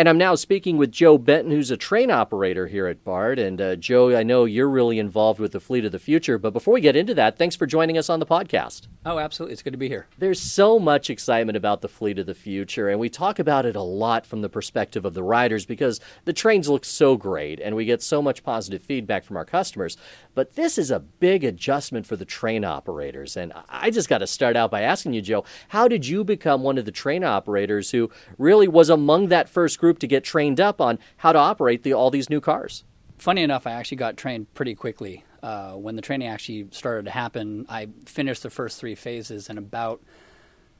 And 0.00 0.08
I'm 0.08 0.16
now 0.16 0.34
speaking 0.34 0.78
with 0.78 0.92
Joe 0.92 1.18
Benton, 1.18 1.50
who's 1.52 1.70
a 1.70 1.76
train 1.76 2.10
operator 2.10 2.66
here 2.66 2.86
at 2.86 3.04
BART. 3.04 3.38
And 3.38 3.60
uh, 3.60 3.76
Joe, 3.76 4.16
I 4.16 4.22
know 4.22 4.46
you're 4.46 4.66
really 4.66 4.98
involved 4.98 5.38
with 5.38 5.52
the 5.52 5.60
Fleet 5.60 5.84
of 5.84 5.92
the 5.92 5.98
Future. 5.98 6.38
But 6.38 6.54
before 6.54 6.72
we 6.72 6.80
get 6.80 6.96
into 6.96 7.12
that, 7.16 7.36
thanks 7.36 7.54
for 7.54 7.66
joining 7.66 7.98
us 7.98 8.08
on 8.08 8.18
the 8.18 8.24
podcast. 8.24 8.88
Oh, 9.04 9.18
absolutely. 9.18 9.54
It's 9.54 9.62
good 9.62 9.72
to 9.74 9.78
be 9.78 9.88
here. 9.88 10.06
There's 10.18 10.40
so 10.40 10.78
much 10.78 11.10
excitement 11.10 11.56
about 11.56 11.82
the 11.82 11.88
Fleet 11.88 12.18
of 12.18 12.26
the 12.26 12.34
Future, 12.34 12.90
and 12.90 13.00
we 13.00 13.08
talk 13.08 13.38
about 13.38 13.64
it 13.64 13.74
a 13.74 13.82
lot 13.82 14.26
from 14.26 14.42
the 14.42 14.50
perspective 14.50 15.06
of 15.06 15.14
the 15.14 15.22
riders 15.22 15.64
because 15.64 16.00
the 16.26 16.34
trains 16.34 16.68
look 16.68 16.84
so 16.84 17.16
great 17.16 17.60
and 17.60 17.74
we 17.74 17.86
get 17.86 18.02
so 18.02 18.20
much 18.20 18.42
positive 18.42 18.82
feedback 18.82 19.24
from 19.24 19.38
our 19.38 19.44
customers. 19.46 19.96
But 20.34 20.54
this 20.54 20.76
is 20.76 20.90
a 20.90 21.00
big 21.00 21.44
adjustment 21.44 22.06
for 22.06 22.16
the 22.16 22.26
train 22.26 22.62
operators. 22.62 23.38
And 23.38 23.54
I 23.70 23.90
just 23.90 24.08
got 24.10 24.18
to 24.18 24.26
start 24.26 24.54
out 24.54 24.70
by 24.70 24.82
asking 24.82 25.14
you, 25.14 25.22
Joe, 25.22 25.44
how 25.68 25.88
did 25.88 26.06
you 26.06 26.22
become 26.22 26.62
one 26.62 26.76
of 26.76 26.84
the 26.84 26.92
train 26.92 27.24
operators 27.24 27.90
who 27.90 28.10
really 28.36 28.68
was 28.68 28.90
among 28.90 29.28
that 29.28 29.48
first 29.48 29.78
group 29.78 29.89
to 29.98 30.06
get 30.06 30.24
trained 30.24 30.60
up 30.60 30.80
on 30.80 30.98
how 31.18 31.32
to 31.32 31.38
operate 31.38 31.82
the, 31.82 31.92
all 31.92 32.10
these 32.10 32.30
new 32.30 32.40
cars? 32.40 32.84
Funny 33.18 33.42
enough, 33.42 33.66
I 33.66 33.72
actually 33.72 33.98
got 33.98 34.16
trained 34.16 34.52
pretty 34.54 34.74
quickly. 34.74 35.24
Uh, 35.42 35.72
when 35.72 35.96
the 35.96 36.02
training 36.02 36.28
actually 36.28 36.68
started 36.70 37.06
to 37.06 37.10
happen, 37.10 37.66
I 37.68 37.88
finished 38.06 38.42
the 38.42 38.50
first 38.50 38.78
three 38.78 38.94
phases 38.94 39.48
in 39.48 39.58
about 39.58 40.00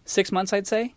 six 0.04 0.30
months, 0.32 0.52
I'd 0.52 0.66
say. 0.66 0.94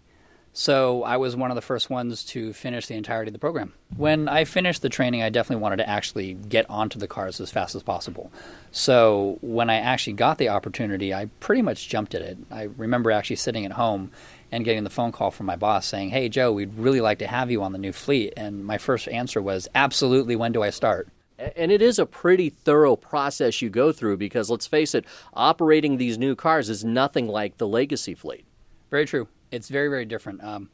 So 0.55 1.01
I 1.01 1.17
was 1.17 1.35
one 1.35 1.49
of 1.49 1.55
the 1.55 1.61
first 1.61 1.89
ones 1.89 2.23
to 2.25 2.53
finish 2.53 2.85
the 2.85 2.93
entirety 2.93 3.29
of 3.29 3.33
the 3.33 3.39
program. 3.39 3.73
When 3.97 4.29
I 4.29 4.45
finished 4.45 4.83
the 4.83 4.89
training, 4.89 5.23
I 5.23 5.29
definitely 5.29 5.63
wanted 5.63 5.77
to 5.77 5.89
actually 5.89 6.35
get 6.35 6.69
onto 6.69 6.99
the 6.99 7.07
cars 7.07 7.41
as 7.41 7.49
fast 7.49 7.73
as 7.73 7.81
possible. 7.81 8.31
So 8.71 9.39
when 9.41 9.71
I 9.71 9.77
actually 9.77 10.13
got 10.13 10.37
the 10.37 10.49
opportunity, 10.49 11.11
I 11.11 11.25
pretty 11.39 11.63
much 11.63 11.89
jumped 11.89 12.13
at 12.13 12.21
it. 12.21 12.37
I 12.51 12.63
remember 12.77 13.09
actually 13.09 13.37
sitting 13.37 13.65
at 13.65 13.71
home 13.71 14.11
and 14.53 14.63
getting 14.63 14.83
the 14.83 14.89
phone 14.89 15.11
call 15.11 15.31
from 15.31 15.45
my 15.45 15.55
boss 15.55 15.85
saying, 15.85 16.09
"Hey 16.11 16.29
Joe, 16.29 16.51
we'd 16.51 16.75
really 16.75 17.01
like 17.01 17.19
to 17.19 17.27
have 17.27 17.49
you 17.51 17.63
on 17.63 17.71
the 17.73 17.77
new 17.77 17.91
fleet." 17.91 18.33
And 18.37 18.65
my 18.65 18.77
first 18.77 19.07
answer 19.07 19.41
was, 19.41 19.67
"Absolutely, 19.75 20.35
when 20.35 20.51
do 20.51 20.63
I 20.63 20.69
start?" 20.69 21.09
And 21.55 21.71
it 21.71 21.81
is 21.81 21.99
a 21.99 22.05
pretty 22.05 22.49
thorough 22.49 22.95
process 22.95 23.61
you 23.61 23.69
go 23.69 23.91
through 23.91 24.17
because 24.17 24.49
let's 24.49 24.67
face 24.67 24.93
it, 24.95 25.05
operating 25.33 25.97
these 25.97 26.17
new 26.17 26.35
cars 26.35 26.69
is 26.69 26.85
nothing 26.85 27.27
like 27.27 27.57
the 27.57 27.67
legacy 27.67 28.13
fleet. 28.13 28.45
Very 28.89 29.05
true 29.05 29.27
it's 29.53 29.69
very 29.69 29.87
very 29.87 30.05
different. 30.05 30.43
Um, 30.43 30.69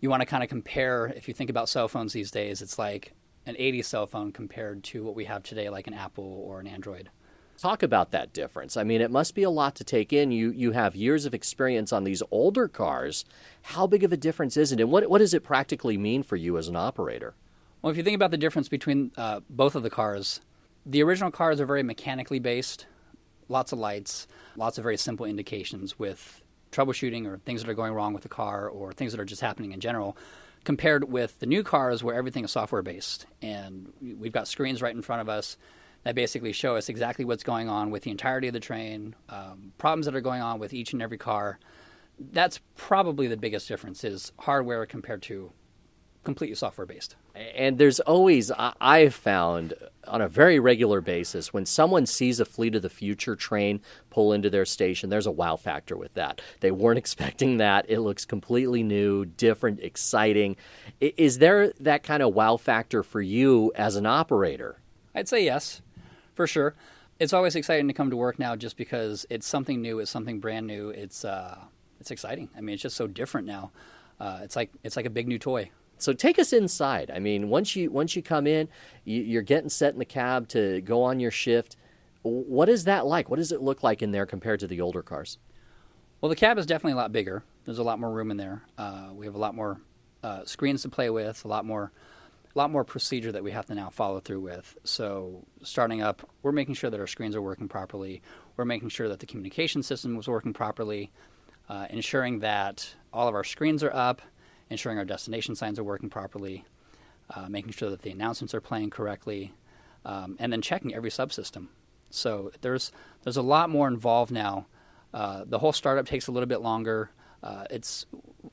you 0.00 0.08
want 0.08 0.20
to 0.20 0.26
kind 0.26 0.42
of 0.42 0.48
compare 0.48 1.06
if 1.14 1.28
you 1.28 1.34
think 1.34 1.50
about 1.50 1.68
cell 1.68 1.88
phones 1.88 2.12
these 2.12 2.30
days, 2.30 2.62
it's 2.62 2.78
like 2.78 3.12
an 3.46 3.56
80s 3.56 3.86
cell 3.86 4.06
phone 4.06 4.32
compared 4.32 4.84
to 4.84 5.02
what 5.02 5.14
we 5.14 5.24
have 5.24 5.42
today, 5.42 5.68
like 5.68 5.86
an 5.86 5.94
Apple 5.94 6.44
or 6.46 6.60
an 6.60 6.66
Android. 6.66 7.10
Talk 7.62 7.84
about 7.84 8.10
that 8.10 8.32
difference. 8.32 8.76
I 8.76 8.82
mean, 8.82 9.00
it 9.00 9.12
must 9.12 9.36
be 9.36 9.44
a 9.44 9.50
lot 9.50 9.76
to 9.76 9.84
take 9.84 10.12
in. 10.12 10.32
You 10.32 10.50
you 10.50 10.72
have 10.72 10.96
years 10.96 11.26
of 11.26 11.32
experience 11.32 11.92
on 11.92 12.02
these 12.02 12.20
older 12.32 12.66
cars. 12.66 13.24
How 13.62 13.86
big 13.86 14.02
of 14.02 14.12
a 14.12 14.16
difference 14.16 14.56
is 14.56 14.72
it, 14.72 14.80
and 14.80 14.90
what 14.90 15.08
what 15.08 15.18
does 15.18 15.32
it 15.32 15.44
practically 15.44 15.96
mean 15.96 16.24
for 16.24 16.34
you 16.34 16.58
as 16.58 16.66
an 16.66 16.74
operator? 16.74 17.36
Well, 17.80 17.92
if 17.92 17.96
you 17.96 18.02
think 18.02 18.16
about 18.16 18.32
the 18.32 18.36
difference 18.36 18.68
between 18.68 19.12
uh, 19.16 19.42
both 19.48 19.76
of 19.76 19.84
the 19.84 19.90
cars, 19.90 20.40
the 20.84 21.04
original 21.04 21.30
cars 21.30 21.60
are 21.60 21.66
very 21.66 21.84
mechanically 21.84 22.40
based, 22.40 22.86
lots 23.48 23.70
of 23.70 23.78
lights, 23.78 24.26
lots 24.56 24.76
of 24.76 24.82
very 24.82 24.96
simple 24.96 25.24
indications 25.24 25.96
with 26.00 26.42
troubleshooting 26.72 27.28
or 27.28 27.38
things 27.38 27.62
that 27.62 27.70
are 27.70 27.74
going 27.74 27.92
wrong 27.92 28.12
with 28.12 28.24
the 28.24 28.28
car 28.28 28.68
or 28.68 28.92
things 28.92 29.12
that 29.12 29.20
are 29.20 29.24
just 29.24 29.40
happening 29.40 29.70
in 29.70 29.78
general 29.78 30.16
compared 30.64 31.04
with 31.04 31.38
the 31.38 31.46
new 31.46 31.62
cars 31.62 32.02
where 32.02 32.16
everything 32.16 32.44
is 32.44 32.50
software 32.50 32.82
based 32.82 33.26
and 33.40 33.92
we've 34.18 34.32
got 34.32 34.48
screens 34.48 34.82
right 34.82 34.96
in 34.96 35.02
front 35.02 35.20
of 35.20 35.28
us 35.28 35.56
that 36.04 36.14
basically 36.14 36.52
show 36.52 36.76
us 36.76 36.88
exactly 36.88 37.24
what's 37.24 37.44
going 37.44 37.68
on 37.68 37.90
with 37.90 38.02
the 38.02 38.10
entirety 38.10 38.48
of 38.48 38.54
the 38.54 38.60
train 38.60 39.14
um, 39.28 39.72
problems 39.78 40.06
that 40.06 40.14
are 40.14 40.20
going 40.20 40.42
on 40.42 40.58
with 40.58 40.72
each 40.72 40.92
and 40.92 41.02
every 41.02 41.18
car 41.18 41.58
that's 42.30 42.60
probably 42.76 43.26
the 43.26 43.36
biggest 43.36 43.68
difference 43.68 44.04
is 44.04 44.32
hardware 44.38 44.86
compared 44.86 45.22
to 45.22 45.52
completely 46.24 46.54
software 46.54 46.86
based. 46.86 47.16
And 47.34 47.78
there's 47.78 47.98
always, 47.98 48.52
I've 48.56 49.14
found 49.14 49.74
on 50.06 50.20
a 50.20 50.28
very 50.28 50.60
regular 50.60 51.00
basis, 51.00 51.52
when 51.52 51.66
someone 51.66 52.06
sees 52.06 52.38
a 52.38 52.44
Fleet 52.44 52.76
of 52.76 52.82
the 52.82 52.88
Future 52.88 53.34
train 53.34 53.80
pull 54.10 54.32
into 54.32 54.48
their 54.48 54.64
station, 54.64 55.10
there's 55.10 55.26
a 55.26 55.32
wow 55.32 55.56
factor 55.56 55.96
with 55.96 56.14
that. 56.14 56.40
They 56.60 56.70
weren't 56.70 56.98
expecting 56.98 57.56
that. 57.56 57.86
It 57.88 58.00
looks 58.00 58.24
completely 58.24 58.84
new, 58.84 59.24
different, 59.24 59.80
exciting. 59.80 60.56
Is 61.00 61.38
there 61.38 61.72
that 61.80 62.04
kind 62.04 62.22
of 62.22 62.34
wow 62.34 62.56
factor 62.56 63.02
for 63.02 63.20
you 63.20 63.72
as 63.74 63.96
an 63.96 64.06
operator? 64.06 64.78
I'd 65.14 65.28
say 65.28 65.44
yes, 65.44 65.82
for 66.42 66.48
sure. 66.48 66.74
It's 67.20 67.32
always 67.32 67.54
exciting 67.54 67.86
to 67.86 67.94
come 67.94 68.10
to 68.10 68.16
work 68.16 68.36
now 68.36 68.56
just 68.56 68.76
because 68.76 69.24
it's 69.30 69.46
something 69.46 69.80
new, 69.80 70.00
it's 70.00 70.10
something 70.10 70.40
brand 70.40 70.66
new. 70.66 70.88
It's, 70.88 71.24
uh, 71.24 71.56
it's 72.00 72.10
exciting. 72.10 72.48
I 72.56 72.60
mean, 72.60 72.74
it's 72.74 72.82
just 72.82 72.96
so 72.96 73.06
different 73.06 73.46
now. 73.46 73.70
Uh, 74.18 74.40
it's 74.42 74.56
like 74.56 74.70
it's 74.82 74.96
like 74.96 75.06
a 75.06 75.10
big 75.10 75.28
new 75.28 75.38
toy. 75.38 75.70
So 75.98 76.12
take 76.12 76.40
us 76.40 76.52
inside. 76.52 77.12
I 77.14 77.20
mean, 77.20 77.48
once 77.48 77.76
you 77.76 77.92
once 77.92 78.16
you 78.16 78.22
come 78.22 78.48
in, 78.48 78.68
you, 79.04 79.38
are 79.38 79.42
getting 79.42 79.68
set 79.68 79.92
in 79.92 80.00
the 80.00 80.04
cab 80.04 80.48
to 80.48 80.80
go 80.80 81.04
on 81.04 81.20
your 81.20 81.30
shift. 81.30 81.76
What 82.22 82.68
is 82.68 82.84
that 82.84 83.06
like? 83.06 83.30
What 83.30 83.36
does 83.36 83.52
it 83.52 83.62
look 83.62 83.84
like 83.84 84.02
in 84.02 84.10
there 84.10 84.26
compared 84.26 84.58
to 84.60 84.66
the 84.66 84.80
older 84.80 85.02
cars? 85.02 85.38
Well, 86.20 86.28
the 86.28 86.36
cab 86.36 86.58
is 86.58 86.66
definitely 86.66 86.94
a 86.94 86.96
lot 86.96 87.12
bigger. 87.12 87.44
There's 87.64 87.78
a 87.78 87.84
lot 87.84 88.00
more 88.00 88.10
room 88.10 88.32
in 88.32 88.36
there. 88.36 88.62
Uh, 88.76 89.10
we 89.14 89.26
have 89.26 89.36
a 89.36 89.38
lot 89.38 89.54
more 89.54 89.80
uh, 90.24 90.44
screens 90.44 90.82
to 90.82 90.88
play 90.88 91.08
with. 91.10 91.44
A 91.44 91.48
lot 91.48 91.64
more, 91.64 91.92
a 92.54 92.58
lot 92.58 92.70
more 92.70 92.84
procedure 92.84 93.32
that 93.32 93.42
we 93.42 93.50
have 93.50 93.66
to 93.66 93.74
now 93.74 93.88
follow 93.88 94.20
through 94.20 94.40
with. 94.40 94.76
So 94.84 95.44
starting 95.62 96.02
up, 96.02 96.28
we're 96.42 96.52
making 96.52 96.74
sure 96.74 96.90
that 96.90 97.00
our 97.00 97.06
screens 97.06 97.34
are 97.34 97.42
working 97.42 97.68
properly. 97.68 98.22
We're 98.56 98.64
making 98.64 98.90
sure 98.90 99.08
that 99.08 99.20
the 99.20 99.26
communication 99.26 99.82
system 99.82 100.16
was 100.16 100.28
working 100.28 100.52
properly, 100.52 101.10
uh, 101.68 101.86
ensuring 101.90 102.40
that 102.40 102.94
all 103.12 103.28
of 103.28 103.34
our 103.34 103.44
screens 103.44 103.82
are 103.82 103.94
up 103.94 104.22
ensuring 104.72 104.98
our 104.98 105.04
destination 105.04 105.54
signs 105.54 105.78
are 105.78 105.84
working 105.84 106.10
properly, 106.10 106.64
uh, 107.30 107.48
making 107.48 107.72
sure 107.72 107.90
that 107.90 108.02
the 108.02 108.10
announcements 108.10 108.54
are 108.54 108.60
playing 108.60 108.90
correctly, 108.90 109.52
um, 110.04 110.36
and 110.40 110.52
then 110.52 110.62
checking 110.62 110.94
every 110.94 111.10
subsystem. 111.10 111.68
So 112.10 112.50
there's 112.62 112.90
there's 113.22 113.36
a 113.36 113.42
lot 113.42 113.70
more 113.70 113.86
involved 113.86 114.32
now. 114.32 114.66
Uh, 115.14 115.44
the 115.46 115.58
whole 115.58 115.72
startup 115.72 116.06
takes 116.06 116.26
a 116.26 116.32
little 116.32 116.48
bit 116.48 116.60
longer. 116.60 117.10
Uh, 117.42 117.64
it's 117.70 118.06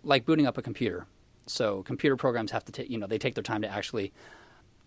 like 0.03 0.25
booting 0.25 0.45
up 0.45 0.57
a 0.57 0.61
computer. 0.61 1.07
So 1.49 1.83
computer 1.83 2.15
programs 2.15 2.51
have 2.51 2.65
to 2.65 2.71
take 2.71 2.89
you 2.89 2.97
know 2.97 3.07
they 3.07 3.17
take 3.17 3.35
their 3.35 3.43
time 3.43 3.61
to 3.61 3.67
actually 3.67 4.13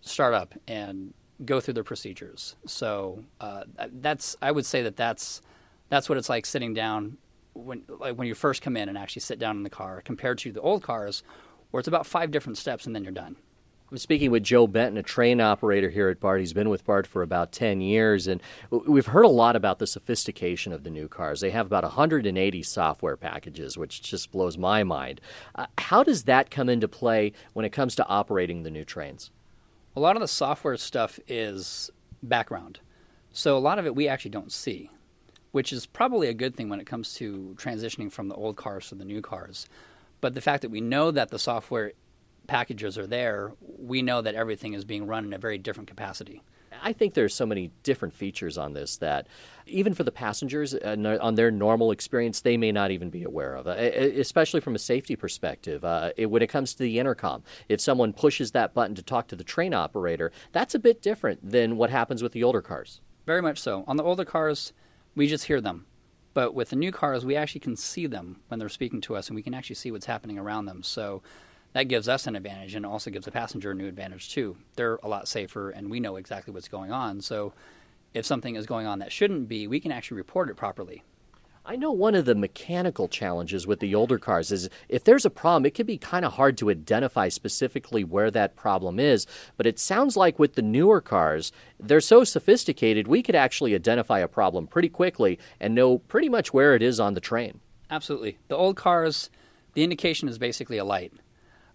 start 0.01 0.33
up 0.33 0.53
and 0.67 1.13
go 1.45 1.59
through 1.59 1.73
their 1.75 1.83
procedures. 1.83 2.55
So 2.65 3.23
uh, 3.39 3.63
that's 4.01 4.35
I 4.41 4.51
would 4.51 4.65
say 4.65 4.81
that 4.83 4.95
that's 4.95 5.41
that's 5.89 6.09
what 6.09 6.17
it's 6.17 6.29
like 6.29 6.45
sitting 6.45 6.73
down 6.73 7.17
when 7.53 7.83
like 7.99 8.15
when 8.15 8.27
you 8.27 8.35
first 8.35 8.61
come 8.61 8.77
in 8.77 8.89
and 8.89 8.97
actually 8.97 9.21
sit 9.21 9.39
down 9.39 9.57
in 9.57 9.63
the 9.63 9.69
car 9.69 10.01
compared 10.03 10.37
to 10.39 10.51
the 10.51 10.61
old 10.61 10.83
cars 10.83 11.23
where 11.71 11.79
it's 11.79 11.87
about 11.87 12.05
five 12.05 12.31
different 12.31 12.57
steps 12.57 12.85
and 12.85 12.95
then 12.95 13.03
you're 13.03 13.11
done. 13.11 13.35
I'm 13.93 13.99
speaking 13.99 14.31
with 14.31 14.41
Joe 14.41 14.65
Benton, 14.65 14.97
a 14.97 15.03
train 15.03 15.39
operator 15.39 15.87
here 15.91 16.09
at 16.09 16.19
BART. 16.19 16.39
He's 16.39 16.51
been 16.51 16.69
with 16.71 16.83
BART 16.83 17.05
for 17.05 17.21
about 17.21 17.51
10 17.51 17.79
years, 17.79 18.25
and 18.25 18.41
we've 18.71 19.05
heard 19.05 19.21
a 19.21 19.27
lot 19.27 19.55
about 19.55 19.77
the 19.77 19.85
sophistication 19.85 20.73
of 20.73 20.83
the 20.83 20.89
new 20.89 21.07
cars. 21.07 21.41
They 21.41 21.51
have 21.51 21.67
about 21.67 21.83
180 21.83 22.63
software 22.63 23.15
packages, 23.15 23.77
which 23.77 24.01
just 24.01 24.31
blows 24.31 24.57
my 24.57 24.83
mind. 24.83 25.21
Uh, 25.53 25.67
how 25.77 26.01
does 26.01 26.23
that 26.23 26.49
come 26.49 26.69
into 26.69 26.87
play 26.87 27.33
when 27.53 27.65
it 27.65 27.69
comes 27.69 27.93
to 27.97 28.07
operating 28.07 28.63
the 28.63 28.71
new 28.71 28.83
trains? 28.83 29.29
A 29.95 29.99
lot 29.99 30.15
of 30.15 30.21
the 30.21 30.27
software 30.27 30.75
stuff 30.77 31.19
is 31.27 31.91
background. 32.23 32.79
So 33.31 33.55
a 33.55 33.59
lot 33.59 33.77
of 33.77 33.85
it 33.85 33.93
we 33.93 34.07
actually 34.07 34.31
don't 34.31 34.51
see 34.51 34.89
which 35.51 35.71
is 35.71 35.85
probably 35.85 36.29
a 36.29 36.33
good 36.33 36.55
thing 36.55 36.67
when 36.67 36.79
it 36.79 36.87
comes 36.87 37.13
to 37.13 37.55
transitioning 37.59 38.11
from 38.11 38.27
the 38.27 38.33
old 38.33 38.55
cars 38.55 38.89
to 38.89 38.95
the 38.95 39.05
new 39.05 39.21
cars. 39.21 39.67
But 40.19 40.33
the 40.33 40.41
fact 40.41 40.63
that 40.63 40.71
we 40.71 40.81
know 40.81 41.11
that 41.11 41.29
the 41.29 41.37
software 41.37 41.91
packages 42.47 42.97
are 42.97 43.07
there, 43.07 43.53
we 43.61 44.01
know 44.01 44.21
that 44.21 44.35
everything 44.35 44.73
is 44.73 44.85
being 44.85 45.07
run 45.07 45.25
in 45.25 45.33
a 45.33 45.37
very 45.37 45.57
different 45.57 45.87
capacity. 45.87 46.41
I 46.81 46.91
think 46.91 47.13
there's 47.13 47.33
so 47.33 47.45
many 47.45 47.71
different 47.83 48.13
features 48.13 48.57
on 48.57 48.73
this 48.73 48.97
that 48.97 49.27
even 49.65 49.93
for 49.93 50.03
the 50.03 50.11
passengers 50.11 50.73
uh, 50.73 51.17
on 51.21 51.35
their 51.35 51.51
normal 51.51 51.91
experience, 51.91 52.41
they 52.41 52.57
may 52.57 52.71
not 52.71 52.91
even 52.91 53.09
be 53.09 53.23
aware 53.23 53.55
of, 53.55 53.67
uh, 53.67 53.71
especially 53.71 54.59
from 54.59 54.75
a 54.75 54.79
safety 54.79 55.15
perspective. 55.15 55.85
Uh, 55.85 56.11
it, 56.17 56.25
when 56.25 56.41
it 56.41 56.47
comes 56.47 56.73
to 56.73 56.79
the 56.79 56.99
intercom, 56.99 57.43
if 57.69 57.79
someone 57.79 58.11
pushes 58.11 58.51
that 58.51 58.73
button 58.73 58.95
to 58.95 59.01
talk 59.01 59.27
to 59.27 59.35
the 59.35 59.43
train 59.43 59.73
operator, 59.73 60.31
that's 60.51 60.75
a 60.75 60.79
bit 60.79 61.01
different 61.01 61.47
than 61.49 61.77
what 61.77 61.89
happens 61.89 62.21
with 62.21 62.33
the 62.33 62.43
older 62.43 62.61
cars. 62.61 63.01
Very 63.25 63.41
much 63.41 63.59
so. 63.59 63.85
On 63.87 63.95
the 63.95 64.03
older 64.03 64.25
cars, 64.25 64.73
we 65.15 65.27
just 65.27 65.45
hear 65.45 65.61
them. 65.61 65.85
But 66.33 66.55
with 66.55 66.71
the 66.71 66.75
new 66.75 66.91
cars, 66.91 67.23
we 67.23 67.35
actually 67.35 67.61
can 67.61 67.75
see 67.75 68.07
them 68.07 68.41
when 68.47 68.59
they're 68.59 68.67
speaking 68.67 69.01
to 69.01 69.15
us, 69.15 69.27
and 69.27 69.35
we 69.35 69.43
can 69.43 69.53
actually 69.53 69.75
see 69.75 69.91
what's 69.91 70.07
happening 70.07 70.39
around 70.39 70.65
them. 70.65 70.81
So 70.81 71.21
that 71.73 71.87
gives 71.87 72.07
us 72.07 72.27
an 72.27 72.35
advantage, 72.35 72.75
and 72.75 72.85
also 72.85 73.11
gives 73.11 73.25
the 73.25 73.31
passenger 73.31 73.71
a 73.71 73.75
new 73.75 73.87
advantage 73.87 74.31
too. 74.31 74.55
They're 74.75 74.99
a 75.03 75.07
lot 75.07 75.27
safer, 75.27 75.69
and 75.69 75.89
we 75.89 75.99
know 75.99 76.15
exactly 76.15 76.53
what's 76.53 76.67
going 76.67 76.91
on. 76.91 77.21
So 77.21 77.53
if 78.13 78.25
something 78.25 78.55
is 78.55 78.65
going 78.65 78.87
on 78.87 78.99
that 78.99 79.11
shouldn't 79.11 79.47
be, 79.47 79.67
we 79.67 79.79
can 79.79 79.91
actually 79.91 80.17
report 80.17 80.49
it 80.49 80.55
properly. 80.55 81.03
I 81.65 81.77
know 81.77 81.93
one 81.93 82.13
of 82.13 82.25
the 82.25 82.35
mechanical 82.35 83.07
challenges 83.07 83.65
with 83.65 83.79
the 83.79 83.95
older 83.95 84.19
cars 84.19 84.51
is 84.51 84.69
if 84.89 85.05
there's 85.05 85.23
a 85.23 85.29
problem, 85.29 85.65
it 85.65 85.73
can 85.73 85.85
be 85.85 85.97
kind 85.97 86.25
of 86.25 86.33
hard 86.33 86.57
to 86.57 86.69
identify 86.69 87.29
specifically 87.29 88.03
where 88.03 88.29
that 88.31 88.57
problem 88.57 88.99
is. 88.99 89.25
But 89.55 89.65
it 89.65 89.79
sounds 89.79 90.17
like 90.17 90.37
with 90.37 90.55
the 90.55 90.61
newer 90.61 90.99
cars, 90.99 91.53
they're 91.79 92.01
so 92.01 92.25
sophisticated, 92.25 93.07
we 93.07 93.23
could 93.23 93.35
actually 93.35 93.73
identify 93.75 94.19
a 94.19 94.27
problem 94.27 94.67
pretty 94.67 94.89
quickly 94.89 95.39
and 95.61 95.73
know 95.73 95.99
pretty 95.99 96.27
much 96.27 96.53
where 96.53 96.75
it 96.75 96.81
is 96.81 96.99
on 96.99 97.13
the 97.13 97.21
train. 97.21 97.61
Absolutely. 97.89 98.37
The 98.49 98.57
old 98.57 98.75
cars, 98.75 99.29
the 99.73 99.85
indication 99.85 100.27
is 100.27 100.37
basically 100.37 100.77
a 100.77 100.83
light. 100.85 101.13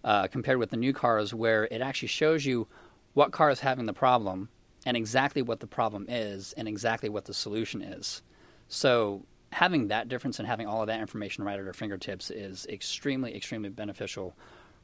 Uh, 0.03 0.27
compared 0.27 0.57
with 0.57 0.69
the 0.69 0.77
new 0.77 0.93
cars, 0.93 1.33
where 1.33 1.65
it 1.71 1.81
actually 1.81 2.07
shows 2.07 2.45
you 2.45 2.67
what 3.13 3.31
car 3.31 3.49
is 3.49 3.59
having 3.59 3.85
the 3.85 3.93
problem 3.93 4.49
and 4.85 4.95
exactly 4.95 5.41
what 5.41 5.59
the 5.59 5.67
problem 5.67 6.05
is 6.07 6.53
and 6.53 6.67
exactly 6.67 7.09
what 7.09 7.25
the 7.25 7.33
solution 7.33 7.81
is. 7.81 8.21
So 8.67 9.25
having 9.51 9.87
that 9.87 10.07
difference 10.07 10.39
and 10.39 10.47
having 10.47 10.67
all 10.67 10.81
of 10.81 10.87
that 10.87 11.01
information 11.01 11.43
right 11.43 11.59
at 11.59 11.65
our 11.65 11.73
fingertips 11.73 12.29
is 12.29 12.65
extremely, 12.67 13.35
extremely 13.35 13.69
beneficial 13.69 14.35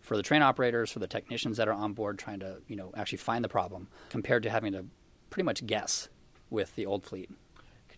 for 0.02 0.18
the 0.18 0.24
train 0.24 0.42
operators, 0.42 0.92
for 0.92 1.00
the 1.00 1.08
technicians 1.08 1.58
that 1.58 1.68
are 1.68 1.74
on 1.74 1.94
board 1.94 2.20
trying 2.20 2.40
to, 2.40 2.58
you 2.68 2.76
know, 2.76 2.92
actually 2.96 3.18
find 3.18 3.44
the 3.44 3.50
problem, 3.50 3.88
compared 4.10 4.44
to 4.44 4.50
having 4.50 4.72
to 4.74 4.86
pretty 5.30 5.46
much 5.46 5.66
guess 5.66 6.10
with 6.50 6.76
the 6.76 6.86
old 6.86 7.04
fleet. 7.04 7.30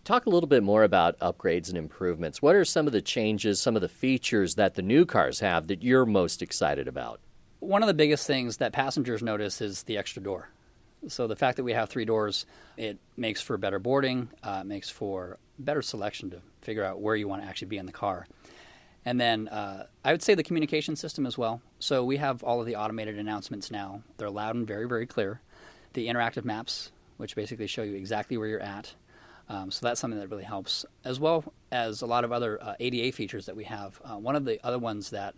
Talk 0.08 0.24
a 0.24 0.30
little 0.30 0.48
bit 0.48 0.62
more 0.62 0.84
about 0.84 1.18
upgrades 1.18 1.68
and 1.68 1.76
improvements. 1.76 2.40
What 2.40 2.54
are 2.54 2.64
some 2.64 2.86
of 2.86 2.94
the 2.94 3.02
changes, 3.02 3.60
some 3.60 3.76
of 3.76 3.82
the 3.82 3.90
features 3.90 4.54
that 4.54 4.72
the 4.74 4.80
new 4.80 5.04
cars 5.04 5.40
have 5.40 5.66
that 5.66 5.82
you're 5.82 6.06
most 6.06 6.40
excited 6.40 6.88
about? 6.88 7.20
One 7.60 7.82
of 7.82 7.88
the 7.88 7.92
biggest 7.92 8.26
things 8.26 8.56
that 8.56 8.72
passengers 8.72 9.22
notice 9.22 9.60
is 9.60 9.82
the 9.82 9.98
extra 9.98 10.22
door. 10.22 10.48
So 11.08 11.26
the 11.26 11.36
fact 11.36 11.58
that 11.58 11.62
we 11.64 11.74
have 11.74 11.90
three 11.90 12.06
doors, 12.06 12.46
it 12.78 12.96
makes 13.18 13.42
for 13.42 13.58
better 13.58 13.78
boarding, 13.78 14.30
uh, 14.42 14.64
makes 14.64 14.88
for 14.88 15.36
better 15.58 15.82
selection 15.82 16.30
to 16.30 16.40
figure 16.62 16.84
out 16.84 17.02
where 17.02 17.14
you 17.14 17.28
want 17.28 17.42
to 17.42 17.46
actually 17.46 17.68
be 17.68 17.76
in 17.76 17.84
the 17.84 17.92
car. 17.92 18.26
And 19.04 19.20
then 19.20 19.48
uh, 19.48 19.88
I 20.06 20.12
would 20.12 20.22
say 20.22 20.34
the 20.34 20.42
communication 20.42 20.96
system 20.96 21.26
as 21.26 21.36
well. 21.36 21.60
So 21.80 22.02
we 22.02 22.16
have 22.16 22.42
all 22.42 22.60
of 22.60 22.66
the 22.66 22.76
automated 22.76 23.18
announcements 23.18 23.70
now. 23.70 24.00
They're 24.16 24.30
loud 24.30 24.54
and 24.54 24.66
very, 24.66 24.88
very 24.88 25.04
clear. 25.04 25.42
The 25.92 26.06
interactive 26.08 26.46
maps, 26.46 26.92
which 27.18 27.36
basically 27.36 27.66
show 27.66 27.82
you 27.82 27.94
exactly 27.94 28.38
where 28.38 28.48
you're 28.48 28.58
at. 28.58 28.94
Um, 29.48 29.70
so 29.70 29.86
that's 29.86 30.00
something 30.00 30.20
that 30.20 30.28
really 30.28 30.44
helps, 30.44 30.84
as 31.04 31.18
well 31.18 31.52
as 31.72 32.02
a 32.02 32.06
lot 32.06 32.24
of 32.24 32.32
other 32.32 32.62
uh, 32.62 32.74
ADA 32.78 33.12
features 33.12 33.46
that 33.46 33.56
we 33.56 33.64
have. 33.64 34.00
Uh, 34.04 34.16
one 34.16 34.36
of 34.36 34.44
the 34.44 34.64
other 34.64 34.78
ones 34.78 35.10
that 35.10 35.34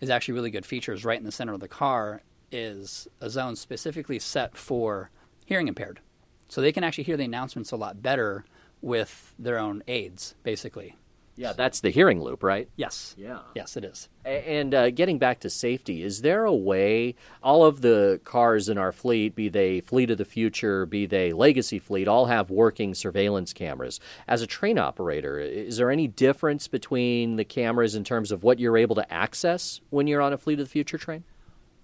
is 0.00 0.08
actually 0.08 0.34
really 0.34 0.50
good 0.50 0.64
features 0.64 1.04
right 1.04 1.18
in 1.18 1.24
the 1.24 1.32
center 1.32 1.52
of 1.52 1.60
the 1.60 1.68
car 1.68 2.22
is 2.52 3.08
a 3.20 3.28
zone 3.28 3.56
specifically 3.56 4.18
set 4.18 4.56
for 4.56 5.10
hearing 5.46 5.68
impaired. 5.68 6.00
So 6.48 6.60
they 6.60 6.72
can 6.72 6.84
actually 6.84 7.04
hear 7.04 7.16
the 7.16 7.24
announcements 7.24 7.70
a 7.72 7.76
lot 7.76 8.02
better 8.02 8.44
with 8.80 9.34
their 9.38 9.58
own 9.58 9.82
aids, 9.86 10.34
basically. 10.42 10.96
Yeah, 11.36 11.54
that's 11.54 11.80
the 11.80 11.90
hearing 11.90 12.20
loop, 12.20 12.42
right? 12.42 12.68
Yes. 12.76 13.14
Yeah. 13.16 13.38
Yes, 13.54 13.76
it 13.76 13.84
is. 13.84 14.08
And 14.26 14.74
uh, 14.74 14.90
getting 14.90 15.18
back 15.18 15.40
to 15.40 15.50
safety, 15.50 16.02
is 16.02 16.20
there 16.20 16.44
a 16.44 16.54
way 16.54 17.14
all 17.42 17.64
of 17.64 17.80
the 17.80 18.20
cars 18.24 18.68
in 18.68 18.76
our 18.76 18.92
fleet, 18.92 19.34
be 19.34 19.48
they 19.48 19.80
fleet 19.80 20.10
of 20.10 20.18
the 20.18 20.24
future, 20.26 20.84
be 20.84 21.06
they 21.06 21.32
legacy 21.32 21.78
fleet, 21.78 22.08
all 22.08 22.26
have 22.26 22.50
working 22.50 22.94
surveillance 22.94 23.54
cameras? 23.54 24.00
As 24.28 24.42
a 24.42 24.46
train 24.46 24.78
operator, 24.78 25.38
is 25.38 25.78
there 25.78 25.90
any 25.90 26.08
difference 26.08 26.68
between 26.68 27.36
the 27.36 27.44
cameras 27.44 27.94
in 27.94 28.04
terms 28.04 28.30
of 28.32 28.42
what 28.42 28.58
you're 28.58 28.76
able 28.76 28.96
to 28.96 29.12
access 29.12 29.80
when 29.88 30.06
you're 30.06 30.20
on 30.20 30.34
a 30.34 30.38
fleet 30.38 30.60
of 30.60 30.66
the 30.66 30.70
future 30.70 30.98
train? 30.98 31.24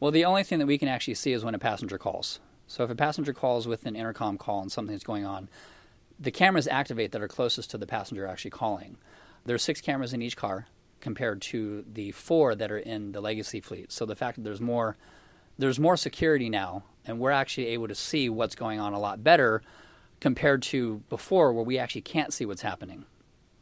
Well, 0.01 0.11
the 0.11 0.27
only 0.27 0.43
thing 0.43 0.59
that 0.59 0.67
we 0.67 0.77
can 0.77 0.89
actually 0.89 1.15
see 1.15 1.33
is 1.33 1.45
when 1.45 1.55
a 1.55 1.59
passenger 1.59 1.97
calls. 1.97 2.41
So 2.67 2.85
if 2.85 2.91
a 2.91 2.95
passenger 2.95 3.33
calls 3.33 3.67
with 3.67 3.87
an 3.87 3.97
intercom 3.97 4.37
call 4.37 4.61
and 4.61 4.71
something's 4.71 5.05
going 5.05 5.25
on, 5.25 5.49
the 6.19 6.31
cameras 6.31 6.69
activate 6.69 7.13
that 7.13 7.23
are 7.23 7.29
closest 7.29 7.71
to 7.71 7.79
the 7.79 7.87
passenger 7.87 8.27
actually 8.27 8.51
calling. 8.51 8.99
There's 9.47 9.63
six 9.63 9.81
cameras 9.81 10.13
in 10.13 10.23
each 10.23 10.37
car 10.37 10.67
compared 11.01 11.41
to 11.41 11.85
the 11.91 12.11
four 12.13 12.55
that 12.55 12.71
are 12.71 12.79
in 12.79 13.13
the 13.13 13.21
legacy 13.21 13.61
fleet. 13.61 13.93
So 13.93 14.05
the 14.05 14.17
fact 14.17 14.37
that 14.37 14.43
there's 14.43 14.61
more 14.61 14.97
there's 15.59 15.79
more 15.79 15.97
security 15.97 16.51
now 16.51 16.85
and 17.07 17.19
we're 17.19 17.31
actually 17.31 17.69
able 17.69 17.89
to 17.89 17.95
see 17.95 18.29
what's 18.29 18.55
going 18.55 18.79
on 18.81 18.93
a 18.93 18.99
lot 18.99 19.25
better 19.25 19.63
compared 20.21 20.63
to 20.63 21.03
before 21.09 21.53
where 21.53 21.65
we 21.65 21.79
actually 21.79 22.03
can't 22.03 22.33
see 22.33 22.45
what's 22.45 22.63
happening. 22.63 23.07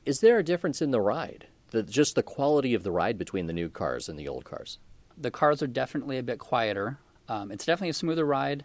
Is 0.04 0.20
there 0.20 0.38
a 0.38 0.42
difference 0.42 0.82
in 0.82 0.90
the 0.90 1.00
ride? 1.00 1.46
The, 1.70 1.82
just 1.82 2.14
the 2.14 2.22
quality 2.22 2.75
of 2.75 2.82
the 2.82 2.90
ride 2.90 3.19
between 3.19 3.46
the 3.46 3.52
new 3.52 3.69
cars 3.69 4.08
and 4.08 4.19
the 4.19 4.28
old 4.28 4.44
cars? 4.44 4.78
The 5.16 5.31
cars 5.31 5.62
are 5.62 5.66
definitely 5.66 6.19
a 6.19 6.22
bit 6.22 6.38
quieter. 6.38 6.98
Um, 7.28 7.50
it's 7.50 7.64
definitely 7.64 7.90
a 7.90 7.94
smoother 7.94 8.25
ride. 8.25 8.64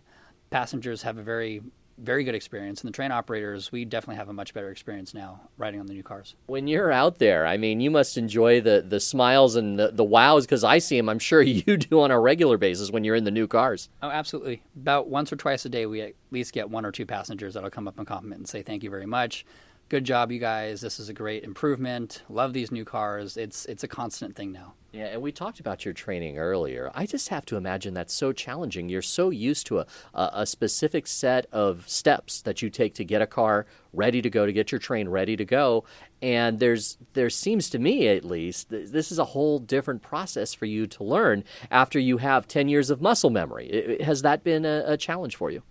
Passengers 0.50 1.04
have 1.04 1.18
a 1.18 1.24
very 1.24 1.62
very 2.02 2.24
good 2.24 2.36
experience. 2.36 2.82
And 2.82 2.88
the 2.88 2.96
train 2.96 3.12
operators, 3.12 3.72
we 3.72 3.86
definitely 3.86 4.16
have 4.16 4.30
a 4.30 4.34
much 4.34 4.54
better 4.54 4.70
experience 4.70 5.14
now 5.14 5.42
riding 5.58 5.80
on 5.80 5.86
the 5.86 5.94
new 5.94 6.04
cars. 6.04 6.36
When 6.48 6.68
you're 6.68 6.92
out 6.92 7.20
there, 7.20 7.46
I 7.46 7.58
mean, 7.58 7.82
you 7.82 7.92
must 7.92 8.18
enjoy 8.18 8.62
the, 8.62 8.84
the 8.88 9.00
smiles 9.00 9.56
and 9.56 9.78
the, 9.78 9.92
the 9.92 10.04
wows 10.04 10.46
because 10.46 10.64
I 10.64 10.80
see 10.80 10.98
them, 10.98 11.10
I'm 11.10 11.20
sure 11.20 11.42
you 11.44 11.78
do 11.78 12.02
on 12.02 12.12
a 12.12 12.20
regular 12.20 12.58
basis 12.58 12.92
when 12.92 13.04
you're 13.04 13.16
in 13.16 13.24
the 13.24 13.32
new 13.32 13.48
cars. 13.48 13.90
Oh, 14.02 14.10
absolutely. 14.10 14.62
About 14.76 15.08
once 15.08 15.32
or 15.32 15.36
twice 15.36 15.66
a 15.66 15.70
day, 15.70 15.86
we 15.86 16.02
at 16.02 16.14
least 16.32 16.54
get 16.54 16.70
one 16.70 16.86
or 16.86 16.92
two 16.92 17.06
passengers 17.06 17.54
that'll 17.54 17.70
come 17.70 17.88
up 17.88 17.98
and 17.98 18.08
compliment 18.08 18.40
and 18.40 18.48
say, 18.48 18.62
Thank 18.62 18.84
you 18.84 18.90
very 18.90 19.06
much. 19.06 19.46
Good 19.90 20.04
job, 20.04 20.32
you 20.32 20.38
guys. 20.38 20.82
This 20.82 21.00
is 21.00 21.10
a 21.10 21.14
great 21.14 21.44
improvement. 21.44 22.22
Love 22.30 22.54
these 22.54 22.72
new 22.72 22.86
cars. 22.86 23.38
It's, 23.38 23.66
it's 23.66 23.84
a 23.84 23.88
constant 23.88 24.36
thing 24.36 24.52
now. 24.52 24.76
Yeah, 24.92 25.06
and 25.06 25.20
we 25.20 25.32
talked 25.32 25.60
about 25.60 25.84
your 25.84 25.96
training 25.96 26.38
earlier. 26.38 26.92
I 26.94 27.08
just 27.08 27.30
have 27.30 27.44
to 27.48 27.58
imagine 27.58 27.96
that's 27.96 28.14
so 28.14 28.32
challenging. 28.32 28.88
You're 28.88 29.02
so 29.02 29.32
used 29.32 29.66
to 29.68 29.80
a, 29.80 29.88
a, 30.14 30.30
a, 30.34 30.46
specific 30.46 31.08
set 31.08 31.48
of 31.52 31.90
steps 31.90 32.44
that 32.44 32.62
you 32.62 32.70
take 32.70 32.94
to 32.96 33.04
get 33.04 33.24
a 33.24 33.28
car 33.28 33.66
ready 33.92 34.22
to 34.22 34.30
go, 34.30 34.46
to 34.46 34.54
get 34.54 34.72
your 34.72 34.78
train 34.78 35.10
ready 35.10 35.36
to 35.36 35.46
go. 35.46 35.86
And 36.22 36.60
there's 36.60 37.00
there 37.14 37.30
seems 37.32 37.70
to 37.72 37.80
me 37.80 38.08
at 38.10 38.24
least 38.24 38.70
this 38.70 39.12
is 39.12 39.18
a 39.18 39.26
whole 39.26 39.58
different 39.58 40.04
process 40.04 40.54
for 40.54 40.66
you 40.66 40.86
to 40.88 41.04
learn 41.04 41.44
after 41.72 41.98
you 41.98 42.18
have 42.18 42.48
10 42.48 42.68
years 42.68 42.92
of 42.92 43.02
muscle 43.02 43.32
memory. 43.32 43.98
Has 44.02 44.22
that 44.22 44.44
been 44.44 44.66
a, 44.66 44.84
a 44.86 44.98
challenge 44.98 45.36
for 45.36 45.50
you? 45.50 45.64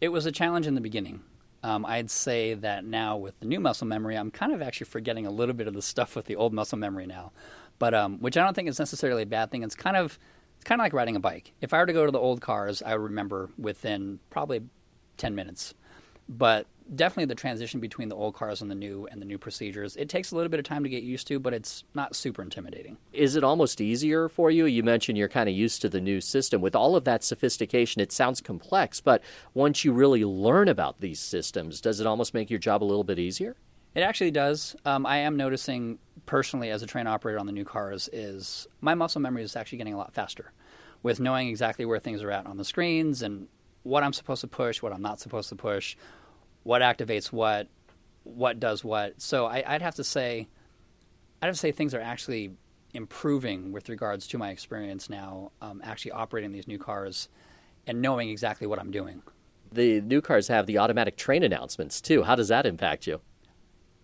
It 0.00 0.08
was 0.08 0.24
a 0.24 0.32
challenge 0.32 0.66
in 0.66 0.74
the 0.74 0.80
beginning. 0.80 1.22
Um, 1.62 1.84
I'd 1.86 2.10
say 2.10 2.54
that 2.54 2.84
now 2.84 3.16
with 3.16 3.38
the 3.40 3.46
new 3.46 3.58
muscle 3.58 3.86
memory, 3.86 4.16
I'm 4.16 4.30
kind 4.30 4.52
of 4.52 4.62
actually 4.62 4.86
forgetting 4.86 5.26
a 5.26 5.30
little 5.30 5.54
bit 5.54 5.66
of 5.66 5.74
the 5.74 5.82
stuff 5.82 6.14
with 6.14 6.26
the 6.26 6.36
old 6.36 6.52
muscle 6.52 6.78
memory 6.78 7.06
now 7.06 7.32
but 7.78 7.94
um, 7.94 8.18
which 8.18 8.36
I 8.36 8.44
don't 8.44 8.54
think 8.54 8.68
is 8.68 8.78
necessarily 8.78 9.22
a 9.22 9.26
bad 9.26 9.50
thing. 9.50 9.62
It's 9.62 9.74
kind 9.74 9.96
of 9.96 10.18
it's 10.56 10.64
kind 10.64 10.80
of 10.80 10.84
like 10.84 10.92
riding 10.92 11.16
a 11.16 11.20
bike. 11.20 11.52
If 11.60 11.72
I 11.72 11.78
were 11.78 11.86
to 11.86 11.92
go 11.92 12.04
to 12.04 12.12
the 12.12 12.18
old 12.18 12.40
cars, 12.40 12.82
I 12.82 12.92
would 12.92 13.02
remember 13.02 13.50
within 13.56 14.18
probably 14.30 14.62
ten 15.16 15.34
minutes. 15.34 15.74
But 16.28 16.66
definitely 16.94 17.26
the 17.26 17.34
transition 17.34 17.80
between 17.80 18.08
the 18.08 18.14
old 18.14 18.34
cars 18.34 18.62
and 18.62 18.70
the 18.70 18.74
new 18.74 19.06
and 19.10 19.20
the 19.20 19.26
new 19.26 19.38
procedures. 19.38 19.96
It 19.96 20.08
takes 20.08 20.32
a 20.32 20.36
little 20.36 20.48
bit 20.48 20.58
of 20.58 20.64
time 20.64 20.82
to 20.84 20.88
get 20.88 21.02
used 21.02 21.26
to 21.28 21.38
but 21.38 21.52
it's 21.52 21.84
not 21.94 22.16
super 22.16 22.42
intimidating. 22.42 22.96
Is 23.12 23.36
it 23.36 23.44
almost 23.44 23.80
easier 23.80 24.28
for 24.28 24.50
you? 24.50 24.66
You 24.66 24.82
mentioned 24.82 25.18
you're 25.18 25.28
kind 25.28 25.48
of 25.48 25.54
used 25.54 25.80
to 25.82 25.88
the 25.88 26.00
new 26.00 26.20
system. 26.20 26.60
With 26.60 26.74
all 26.74 26.96
of 26.96 27.04
that 27.04 27.24
sophistication 27.24 28.00
it 28.00 28.12
sounds 28.12 28.40
complex 28.40 29.00
but 29.00 29.22
once 29.54 29.84
you 29.84 29.92
really 29.92 30.24
learn 30.24 30.68
about 30.68 31.00
these 31.00 31.20
systems 31.20 31.80
does 31.80 32.00
it 32.00 32.06
almost 32.06 32.34
make 32.34 32.50
your 32.50 32.58
job 32.58 32.82
a 32.82 32.86
little 32.86 33.04
bit 33.04 33.18
easier? 33.18 33.56
It 33.94 34.02
actually 34.02 34.30
does. 34.30 34.76
Um, 34.84 35.06
I 35.06 35.18
am 35.18 35.36
noticing 35.36 35.98
personally 36.26 36.70
as 36.70 36.82
a 36.82 36.86
train 36.86 37.06
operator 37.06 37.38
on 37.38 37.46
the 37.46 37.52
new 37.52 37.64
cars 37.64 38.08
is 38.12 38.66
my 38.80 38.94
muscle 38.94 39.20
memory 39.20 39.42
is 39.42 39.56
actually 39.56 39.78
getting 39.78 39.94
a 39.94 39.98
lot 39.98 40.12
faster 40.12 40.52
with 41.02 41.20
knowing 41.20 41.48
exactly 41.48 41.84
where 41.84 41.98
things 41.98 42.22
are 42.22 42.30
at 42.30 42.46
on 42.46 42.56
the 42.56 42.64
screens 42.64 43.22
and 43.22 43.48
what 43.84 44.02
I'm 44.02 44.12
supposed 44.12 44.42
to 44.42 44.48
push, 44.48 44.82
what 44.82 44.92
I'm 44.92 45.02
not 45.02 45.20
supposed 45.20 45.48
to 45.48 45.56
push, 45.56 45.96
what 46.62 46.82
activates 46.82 47.32
what, 47.32 47.68
what 48.24 48.60
does 48.60 48.84
what. 48.84 49.20
So 49.20 49.46
I, 49.46 49.64
would 49.72 49.82
have 49.82 49.94
to 49.96 50.04
say, 50.04 50.48
I'd 51.40 51.46
have 51.46 51.54
to 51.54 51.60
say 51.60 51.72
things 51.72 51.94
are 51.94 52.00
actually 52.00 52.52
improving 52.94 53.72
with 53.72 53.88
regards 53.88 54.26
to 54.28 54.38
my 54.38 54.50
experience 54.50 55.10
now, 55.10 55.52
um, 55.60 55.80
actually 55.84 56.12
operating 56.12 56.52
these 56.52 56.66
new 56.66 56.78
cars 56.78 57.28
and 57.86 58.02
knowing 58.02 58.28
exactly 58.28 58.66
what 58.66 58.78
I'm 58.78 58.90
doing. 58.90 59.22
The 59.72 60.00
new 60.00 60.20
cars 60.20 60.48
have 60.48 60.66
the 60.66 60.78
automatic 60.78 61.16
train 61.16 61.42
announcements 61.42 62.00
too. 62.00 62.22
How 62.22 62.34
does 62.34 62.48
that 62.48 62.66
impact 62.66 63.06
you? 63.06 63.20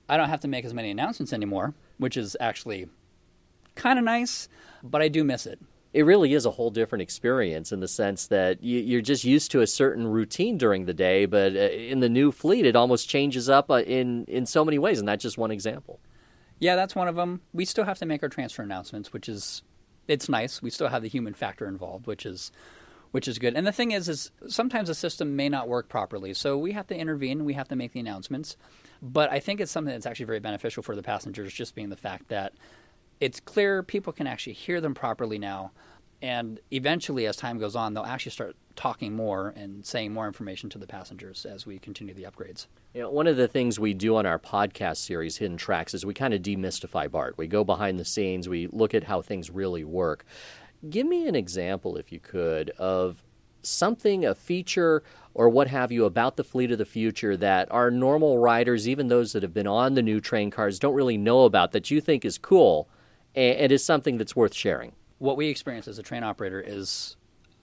I 0.08 0.16
don't 0.16 0.28
have 0.28 0.40
to 0.40 0.48
make 0.48 0.64
as 0.64 0.74
many 0.74 0.90
announcements 0.90 1.32
anymore, 1.32 1.74
which 1.98 2.16
is 2.16 2.36
actually 2.38 2.88
kind 3.74 3.98
of 3.98 4.04
nice, 4.04 4.48
but 4.82 5.00
I 5.00 5.08
do 5.08 5.24
miss 5.24 5.46
it. 5.46 5.58
It 5.94 6.02
really 6.04 6.34
is 6.34 6.44
a 6.44 6.50
whole 6.50 6.70
different 6.70 7.02
experience 7.02 7.70
in 7.70 7.78
the 7.78 7.86
sense 7.86 8.26
that 8.26 8.58
you're 8.60 9.00
just 9.00 9.22
used 9.22 9.52
to 9.52 9.60
a 9.60 9.66
certain 9.66 10.08
routine 10.08 10.58
during 10.58 10.86
the 10.86 10.92
day, 10.92 11.24
but 11.24 11.54
uh, 11.54 11.70
in 11.70 12.00
the 12.00 12.08
new 12.08 12.32
fleet, 12.32 12.66
it 12.66 12.74
almost 12.74 13.08
changes 13.08 13.48
up 13.48 13.70
uh, 13.70 13.80
in, 13.82 14.24
in 14.24 14.44
so 14.44 14.64
many 14.64 14.76
ways, 14.76 14.98
and 14.98 15.06
that's 15.06 15.22
just 15.22 15.38
one 15.38 15.52
example. 15.52 16.00
Yeah, 16.58 16.74
that's 16.74 16.96
one 16.96 17.06
of 17.06 17.14
them. 17.14 17.42
We 17.52 17.64
still 17.64 17.84
have 17.84 17.98
to 17.98 18.06
make 18.06 18.24
our 18.24 18.28
transfer 18.28 18.62
announcements, 18.62 19.12
which 19.12 19.28
is 19.28 19.62
it's 20.08 20.28
nice. 20.28 20.60
We 20.60 20.70
still 20.70 20.88
have 20.88 21.02
the 21.02 21.08
human 21.08 21.32
factor 21.32 21.66
involved, 21.66 22.08
which 22.08 22.26
is 22.26 22.50
which 23.12 23.28
is 23.28 23.38
good. 23.38 23.54
And 23.54 23.64
the 23.64 23.70
thing 23.70 23.92
is, 23.92 24.08
is 24.08 24.32
sometimes 24.48 24.88
the 24.88 24.94
system 24.94 25.36
may 25.36 25.48
not 25.48 25.68
work 25.68 25.88
properly, 25.88 26.34
so 26.34 26.58
we 26.58 26.72
have 26.72 26.88
to 26.88 26.96
intervene. 26.96 27.44
We 27.44 27.54
have 27.54 27.68
to 27.68 27.76
make 27.76 27.92
the 27.92 28.00
announcements. 28.00 28.56
But 29.00 29.30
I 29.30 29.38
think 29.38 29.60
it's 29.60 29.70
something 29.70 29.92
that's 29.92 30.06
actually 30.06 30.26
very 30.26 30.40
beneficial 30.40 30.82
for 30.82 30.96
the 30.96 31.02
passengers, 31.02 31.52
just 31.52 31.76
being 31.76 31.90
the 31.90 31.96
fact 31.96 32.28
that 32.28 32.54
it's 33.20 33.40
clear 33.40 33.82
people 33.82 34.12
can 34.12 34.26
actually 34.26 34.54
hear 34.54 34.80
them 34.80 34.94
properly 34.94 35.38
now. 35.38 35.72
And 36.22 36.60
eventually, 36.70 37.26
as 37.26 37.36
time 37.36 37.58
goes 37.58 37.76
on, 37.76 37.92
they'll 37.92 38.04
actually 38.04 38.32
start 38.32 38.56
talking 38.76 39.14
more 39.14 39.52
and 39.56 39.84
saying 39.84 40.12
more 40.12 40.26
information 40.26 40.70
to 40.70 40.78
the 40.78 40.86
passengers 40.86 41.44
as 41.44 41.66
we 41.66 41.78
continue 41.78 42.14
the 42.14 42.24
upgrades. 42.24 42.66
You 42.94 43.02
know, 43.02 43.10
one 43.10 43.26
of 43.26 43.36
the 43.36 43.48
things 43.48 43.78
we 43.78 43.92
do 43.92 44.16
on 44.16 44.24
our 44.24 44.38
podcast 44.38 44.96
series, 44.98 45.36
Hidden 45.36 45.58
Tracks, 45.58 45.94
is 45.94 46.06
we 46.06 46.14
kind 46.14 46.32
of 46.32 46.40
demystify 46.42 47.10
BART. 47.10 47.36
We 47.36 47.46
go 47.46 47.62
behind 47.62 47.98
the 47.98 48.04
scenes, 48.04 48.48
we 48.48 48.68
look 48.68 48.94
at 48.94 49.04
how 49.04 49.20
things 49.20 49.50
really 49.50 49.84
work. 49.84 50.24
Give 50.88 51.06
me 51.06 51.28
an 51.28 51.34
example, 51.34 51.96
if 51.96 52.10
you 52.10 52.20
could, 52.20 52.70
of 52.70 53.22
something, 53.62 54.24
a 54.24 54.34
feature, 54.34 55.02
or 55.34 55.48
what 55.48 55.68
have 55.68 55.90
you 55.90 56.04
about 56.04 56.36
the 56.36 56.44
fleet 56.44 56.70
of 56.70 56.78
the 56.78 56.84
future 56.84 57.36
that 57.36 57.70
our 57.70 57.90
normal 57.90 58.38
riders, 58.38 58.88
even 58.88 59.08
those 59.08 59.32
that 59.32 59.42
have 59.42 59.54
been 59.54 59.66
on 59.66 59.94
the 59.94 60.02
new 60.02 60.20
train 60.20 60.50
cars, 60.50 60.78
don't 60.78 60.94
really 60.94 61.18
know 61.18 61.44
about 61.44 61.72
that 61.72 61.90
you 61.90 62.00
think 62.00 62.24
is 62.24 62.38
cool 62.38 62.88
and, 63.34 63.72
is 63.72 63.84
something 63.84 64.18
that's 64.18 64.36
worth 64.36 64.54
sharing? 64.54 64.92
what 65.18 65.36
we 65.36 65.48
experience 65.48 65.88
as 65.88 65.98
a 65.98 66.02
train 66.02 66.22
operator 66.22 66.62
is, 66.64 67.16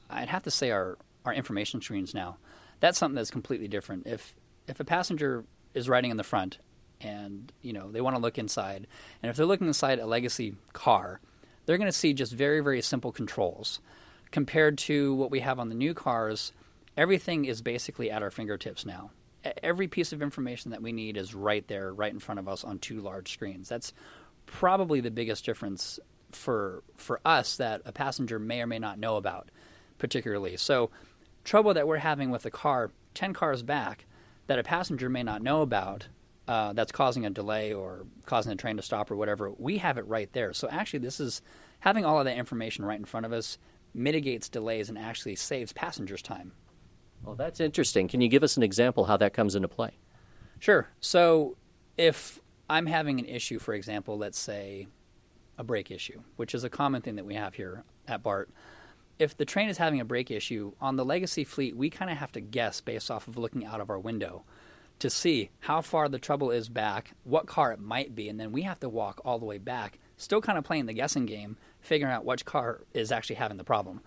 I'd 0.09 0.29
have 0.29 0.43
to 0.43 0.51
say, 0.51 0.71
our, 0.71 0.97
our 1.25 1.33
information 1.33 1.81
screens 1.81 2.13
now. 2.13 2.37
That's 2.79 2.97
something 2.97 3.15
that's 3.15 3.31
completely 3.31 3.67
different. 3.67 4.07
If 4.07 4.35
if 4.67 4.79
a 4.79 4.83
passenger 4.83 5.43
is 5.73 5.89
riding 5.89 6.11
in 6.11 6.17
the 6.17 6.23
front 6.23 6.57
and 7.01 7.51
you 7.61 7.73
know 7.73 7.91
they 7.91 8.01
want 8.01 8.15
to 8.15 8.21
look 8.21 8.39
inside, 8.39 8.87
and 9.21 9.29
if 9.29 9.35
they're 9.35 9.45
looking 9.45 9.67
inside 9.67 9.99
a 9.99 10.07
legacy 10.07 10.55
car, 10.73 11.21
they're 11.65 11.77
going 11.77 11.91
to 11.91 11.97
see 11.97 12.13
just 12.13 12.33
very 12.33 12.61
very 12.61 12.81
simple 12.81 13.11
controls 13.11 13.79
compared 14.31 14.77
to 14.79 15.13
what 15.13 15.29
we 15.29 15.41
have 15.41 15.59
on 15.59 15.69
the 15.69 15.75
new 15.75 15.93
cars. 15.93 16.51
Everything 16.97 17.45
is 17.45 17.61
basically 17.61 18.09
at 18.09 18.23
our 18.23 18.31
fingertips 18.31 18.85
now. 18.85 19.11
Every 19.61 19.87
piece 19.87 20.11
of 20.11 20.21
information 20.21 20.71
that 20.71 20.81
we 20.81 20.91
need 20.91 21.17
is 21.17 21.35
right 21.35 21.67
there, 21.67 21.93
right 21.93 22.11
in 22.11 22.19
front 22.19 22.39
of 22.39 22.47
us 22.47 22.63
on 22.63 22.79
two 22.79 23.01
large 23.01 23.31
screens. 23.31 23.69
That's 23.69 23.93
probably 24.51 24.99
the 24.99 25.09
biggest 25.09 25.45
difference 25.45 25.99
for 26.31 26.83
for 26.95 27.19
us 27.25 27.57
that 27.57 27.81
a 27.85 27.91
passenger 27.91 28.37
may 28.37 28.61
or 28.61 28.67
may 28.67 28.79
not 28.79 28.99
know 28.99 29.15
about 29.15 29.49
particularly. 29.97 30.57
So 30.57 30.91
trouble 31.43 31.73
that 31.73 31.87
we're 31.87 31.97
having 31.97 32.29
with 32.29 32.45
a 32.45 32.51
car 32.51 32.91
10 33.13 33.33
cars 33.33 33.63
back 33.63 34.05
that 34.47 34.59
a 34.59 34.63
passenger 34.63 35.09
may 35.09 35.23
not 35.23 35.41
know 35.41 35.61
about 35.61 36.07
uh, 36.47 36.73
that's 36.73 36.91
causing 36.91 37.25
a 37.25 37.29
delay 37.29 37.71
or 37.71 38.05
causing 38.25 38.49
the 38.49 38.55
train 38.55 38.75
to 38.75 38.81
stop 38.81 39.09
or 39.09 39.15
whatever, 39.15 39.51
we 39.57 39.77
have 39.77 39.97
it 39.97 40.05
right 40.07 40.31
there. 40.33 40.53
So 40.53 40.67
actually, 40.69 40.99
this 40.99 41.19
is 41.19 41.41
having 41.79 42.03
all 42.03 42.19
of 42.19 42.25
that 42.25 42.35
information 42.35 42.83
right 42.83 42.99
in 42.99 43.05
front 43.05 43.25
of 43.25 43.31
us 43.31 43.57
mitigates 43.93 44.49
delays 44.49 44.89
and 44.89 44.97
actually 44.97 45.35
saves 45.35 45.71
passengers 45.71 46.21
time. 46.21 46.51
Well, 47.23 47.35
that's 47.35 47.59
interesting. 47.59 48.07
Can 48.07 48.19
you 48.19 48.27
give 48.27 48.43
us 48.43 48.57
an 48.57 48.63
example 48.63 49.05
how 49.05 49.17
that 49.17 49.33
comes 49.33 49.55
into 49.55 49.67
play? 49.67 49.91
Sure. 50.59 50.89
So 50.99 51.55
if 51.97 52.40
I'm 52.71 52.85
having 52.85 53.19
an 53.19 53.25
issue, 53.25 53.59
for 53.59 53.73
example, 53.73 54.17
let's 54.17 54.39
say 54.39 54.87
a 55.57 55.63
brake 55.63 55.91
issue, 55.91 56.21
which 56.37 56.55
is 56.55 56.63
a 56.63 56.69
common 56.69 57.01
thing 57.01 57.17
that 57.17 57.25
we 57.25 57.35
have 57.35 57.55
here 57.55 57.83
at 58.07 58.23
BART. 58.23 58.49
If 59.19 59.35
the 59.35 59.43
train 59.43 59.67
is 59.67 59.77
having 59.77 59.99
a 59.99 60.05
brake 60.05 60.31
issue 60.31 60.71
on 60.79 60.95
the 60.95 61.03
legacy 61.03 61.43
fleet, 61.43 61.75
we 61.75 61.89
kind 61.89 62.09
of 62.09 62.15
have 62.15 62.31
to 62.31 62.39
guess 62.39 62.79
based 62.79 63.11
off 63.11 63.27
of 63.27 63.37
looking 63.37 63.65
out 63.65 63.81
of 63.81 63.89
our 63.89 63.99
window 63.99 64.45
to 64.99 65.09
see 65.09 65.49
how 65.59 65.81
far 65.81 66.07
the 66.07 66.17
trouble 66.17 66.49
is 66.49 66.69
back, 66.69 67.11
what 67.25 67.45
car 67.45 67.73
it 67.73 67.79
might 67.81 68.15
be, 68.15 68.29
and 68.29 68.39
then 68.39 68.53
we 68.53 68.61
have 68.61 68.79
to 68.79 68.87
walk 68.87 69.19
all 69.25 69.37
the 69.37 69.45
way 69.45 69.57
back, 69.57 69.99
still 70.15 70.39
kind 70.39 70.57
of 70.57 70.63
playing 70.63 70.85
the 70.85 70.93
guessing 70.93 71.25
game, 71.25 71.57
figuring 71.81 72.13
out 72.13 72.23
which 72.23 72.45
car 72.45 72.85
is 72.93 73.11
actually 73.11 73.35
having 73.35 73.57
the 73.57 73.65
problem. 73.65 73.99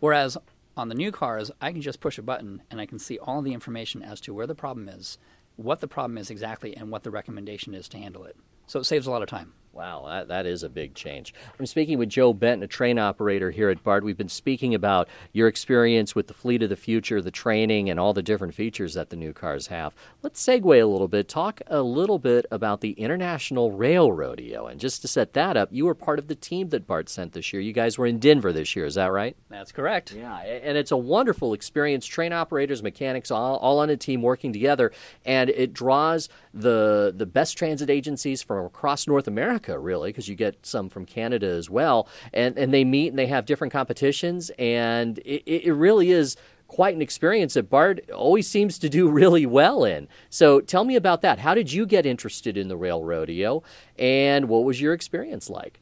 Whereas 0.00 0.36
on 0.76 0.88
the 0.88 0.94
new 0.96 1.12
cars, 1.12 1.52
I 1.60 1.70
can 1.70 1.82
just 1.82 2.00
push 2.00 2.18
a 2.18 2.22
button 2.22 2.62
and 2.68 2.80
I 2.80 2.86
can 2.86 2.98
see 2.98 3.20
all 3.20 3.42
the 3.42 3.52
information 3.52 4.02
as 4.02 4.20
to 4.22 4.34
where 4.34 4.48
the 4.48 4.56
problem 4.56 4.88
is, 4.88 5.18
what 5.58 5.80
the 5.80 5.88
problem 5.88 6.16
is 6.18 6.30
exactly, 6.30 6.76
and 6.76 6.88
what 6.88 7.02
the 7.02 7.10
recommendation 7.10 7.74
is 7.74 7.88
to 7.88 7.98
handle 7.98 8.22
it. 8.24 8.36
So 8.68 8.78
it 8.78 8.84
saves 8.84 9.08
a 9.08 9.10
lot 9.10 9.22
of 9.22 9.28
time. 9.28 9.54
Wow, 9.78 10.06
that, 10.08 10.26
that 10.26 10.44
is 10.44 10.64
a 10.64 10.68
big 10.68 10.94
change. 10.94 11.32
I'm 11.56 11.64
speaking 11.64 11.98
with 11.98 12.08
Joe 12.08 12.32
Benton, 12.32 12.64
a 12.64 12.66
train 12.66 12.98
operator 12.98 13.52
here 13.52 13.70
at 13.70 13.84
BART. 13.84 14.02
We've 14.02 14.16
been 14.16 14.28
speaking 14.28 14.74
about 14.74 15.08
your 15.32 15.46
experience 15.46 16.16
with 16.16 16.26
the 16.26 16.34
fleet 16.34 16.64
of 16.64 16.68
the 16.68 16.74
future, 16.74 17.22
the 17.22 17.30
training, 17.30 17.88
and 17.88 18.00
all 18.00 18.12
the 18.12 18.20
different 18.20 18.56
features 18.56 18.94
that 18.94 19.10
the 19.10 19.16
new 19.16 19.32
cars 19.32 19.68
have. 19.68 19.94
Let's 20.20 20.44
segue 20.44 20.82
a 20.82 20.84
little 20.84 21.06
bit, 21.06 21.28
talk 21.28 21.62
a 21.68 21.80
little 21.80 22.18
bit 22.18 22.44
about 22.50 22.80
the 22.80 22.90
International 22.92 23.70
Rail 23.70 24.10
Rodeo. 24.10 24.66
And 24.66 24.80
just 24.80 25.00
to 25.02 25.08
set 25.08 25.32
that 25.34 25.56
up, 25.56 25.68
you 25.70 25.84
were 25.84 25.94
part 25.94 26.18
of 26.18 26.26
the 26.26 26.34
team 26.34 26.70
that 26.70 26.86
BART 26.86 27.08
sent 27.08 27.32
this 27.32 27.52
year. 27.52 27.62
You 27.62 27.72
guys 27.72 27.98
were 27.98 28.06
in 28.06 28.18
Denver 28.18 28.52
this 28.52 28.74
year, 28.74 28.84
is 28.84 28.96
that 28.96 29.12
right? 29.12 29.36
That's 29.48 29.70
correct. 29.70 30.12
Yeah, 30.12 30.38
and 30.40 30.76
it's 30.76 30.90
a 30.90 30.96
wonderful 30.96 31.52
experience. 31.52 32.04
Train 32.04 32.32
operators, 32.32 32.82
mechanics, 32.82 33.30
all, 33.30 33.58
all 33.58 33.78
on 33.78 33.90
a 33.90 33.96
team 33.96 34.22
working 34.22 34.52
together, 34.52 34.90
and 35.24 35.48
it 35.50 35.72
draws 35.72 36.28
the 36.52 37.14
the 37.16 37.26
best 37.26 37.56
transit 37.56 37.90
agencies 37.90 38.42
from 38.42 38.66
across 38.66 39.06
North 39.06 39.28
America, 39.28 39.67
really, 39.76 40.10
because 40.10 40.28
you 40.28 40.36
get 40.36 40.64
some 40.64 40.88
from 40.88 41.04
Canada 41.04 41.48
as 41.48 41.68
well, 41.68 42.08
and 42.32 42.56
and 42.56 42.72
they 42.72 42.84
meet 42.84 43.08
and 43.08 43.18
they 43.18 43.26
have 43.26 43.44
different 43.44 43.72
competitions, 43.72 44.50
and 44.58 45.18
it, 45.18 45.42
it 45.46 45.72
really 45.72 46.10
is 46.10 46.36
quite 46.68 46.94
an 46.94 47.02
experience 47.02 47.54
that 47.54 47.68
BART 47.68 48.08
always 48.10 48.46
seems 48.46 48.78
to 48.78 48.88
do 48.88 49.10
really 49.10 49.46
well 49.46 49.84
in. 49.84 50.06
So 50.30 50.60
tell 50.60 50.84
me 50.84 50.96
about 50.96 51.22
that. 51.22 51.38
How 51.38 51.54
did 51.54 51.72
you 51.72 51.86
get 51.86 52.06
interested 52.06 52.56
in 52.56 52.68
the 52.68 52.76
rail 52.76 53.02
rodeo, 53.02 53.62
and 53.98 54.48
what 54.48 54.64
was 54.64 54.80
your 54.80 54.92
experience 54.92 55.50
like? 55.50 55.80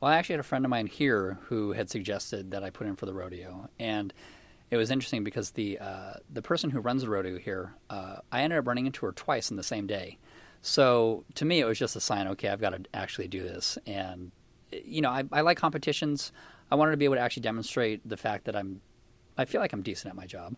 Well, 0.00 0.10
I 0.10 0.16
actually 0.16 0.34
had 0.34 0.40
a 0.40 0.44
friend 0.44 0.64
of 0.64 0.70
mine 0.70 0.86
here 0.86 1.38
who 1.46 1.72
had 1.72 1.90
suggested 1.90 2.52
that 2.52 2.62
I 2.62 2.70
put 2.70 2.86
in 2.86 2.96
for 2.96 3.06
the 3.06 3.14
rodeo, 3.14 3.68
and 3.78 4.12
it 4.70 4.76
was 4.76 4.90
interesting 4.90 5.24
because 5.24 5.50
the 5.52 5.78
uh, 5.78 6.14
the 6.32 6.42
person 6.42 6.70
who 6.70 6.80
runs 6.80 7.02
the 7.02 7.08
rodeo 7.08 7.38
here, 7.38 7.74
uh, 7.90 8.16
I 8.30 8.42
ended 8.42 8.58
up 8.58 8.66
running 8.66 8.86
into 8.86 9.06
her 9.06 9.12
twice 9.12 9.50
in 9.50 9.56
the 9.56 9.62
same 9.62 9.86
day. 9.86 10.18
So 10.62 11.24
to 11.34 11.44
me, 11.44 11.60
it 11.60 11.64
was 11.64 11.78
just 11.78 11.96
a 11.96 12.00
sign. 12.00 12.26
Okay, 12.28 12.48
I've 12.48 12.60
got 12.60 12.70
to 12.70 12.80
actually 12.94 13.28
do 13.28 13.42
this, 13.42 13.78
and 13.86 14.32
you 14.72 15.00
know, 15.00 15.10
I, 15.10 15.24
I 15.32 15.40
like 15.40 15.56
competitions. 15.56 16.32
I 16.70 16.74
wanted 16.74 16.90
to 16.90 16.96
be 16.96 17.04
able 17.04 17.14
to 17.14 17.20
actually 17.20 17.42
demonstrate 17.42 18.06
the 18.06 18.16
fact 18.16 18.44
that 18.44 18.54
I'm, 18.54 18.80
I 19.38 19.44
feel 19.46 19.60
like 19.60 19.72
I'm 19.72 19.82
decent 19.82 20.10
at 20.10 20.16
my 20.16 20.26
job, 20.26 20.56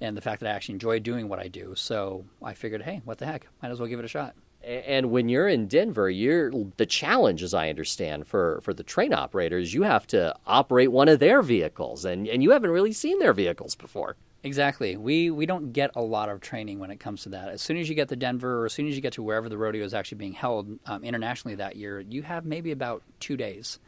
and 0.00 0.16
the 0.16 0.20
fact 0.20 0.40
that 0.40 0.48
I 0.48 0.52
actually 0.52 0.74
enjoy 0.74 0.98
doing 0.98 1.28
what 1.28 1.38
I 1.38 1.48
do. 1.48 1.74
So 1.76 2.24
I 2.42 2.54
figured, 2.54 2.82
hey, 2.82 3.02
what 3.04 3.18
the 3.18 3.26
heck, 3.26 3.46
might 3.62 3.70
as 3.70 3.78
well 3.78 3.88
give 3.88 3.98
it 3.98 4.04
a 4.04 4.08
shot. 4.08 4.34
And 4.64 5.10
when 5.10 5.28
you're 5.28 5.46
in 5.46 5.66
Denver, 5.66 6.08
you're 6.08 6.50
the 6.78 6.86
challenge, 6.86 7.42
as 7.42 7.52
I 7.52 7.68
understand, 7.68 8.26
for, 8.26 8.60
for 8.62 8.72
the 8.72 8.82
train 8.82 9.12
operators, 9.12 9.74
you 9.74 9.82
have 9.82 10.06
to 10.08 10.34
operate 10.46 10.90
one 10.90 11.08
of 11.08 11.18
their 11.20 11.42
vehicles, 11.42 12.04
and, 12.04 12.26
and 12.26 12.42
you 12.42 12.50
haven't 12.52 12.70
really 12.70 12.92
seen 12.92 13.18
their 13.18 13.34
vehicles 13.34 13.74
before. 13.74 14.16
Exactly. 14.44 14.98
We 14.98 15.30
we 15.30 15.46
don't 15.46 15.72
get 15.72 15.92
a 15.96 16.02
lot 16.02 16.28
of 16.28 16.42
training 16.42 16.78
when 16.78 16.90
it 16.90 17.00
comes 17.00 17.22
to 17.22 17.30
that. 17.30 17.48
As 17.48 17.62
soon 17.62 17.78
as 17.78 17.88
you 17.88 17.94
get 17.94 18.10
to 18.10 18.16
Denver, 18.16 18.60
or 18.60 18.66
as 18.66 18.74
soon 18.74 18.86
as 18.86 18.94
you 18.94 19.00
get 19.00 19.14
to 19.14 19.22
wherever 19.22 19.48
the 19.48 19.56
rodeo 19.56 19.82
is 19.84 19.94
actually 19.94 20.18
being 20.18 20.34
held 20.34 20.78
um, 20.84 21.02
internationally 21.02 21.54
that 21.56 21.76
year, 21.76 22.00
you 22.00 22.22
have 22.22 22.44
maybe 22.44 22.70
about 22.70 23.02
two 23.20 23.38
days 23.38 23.78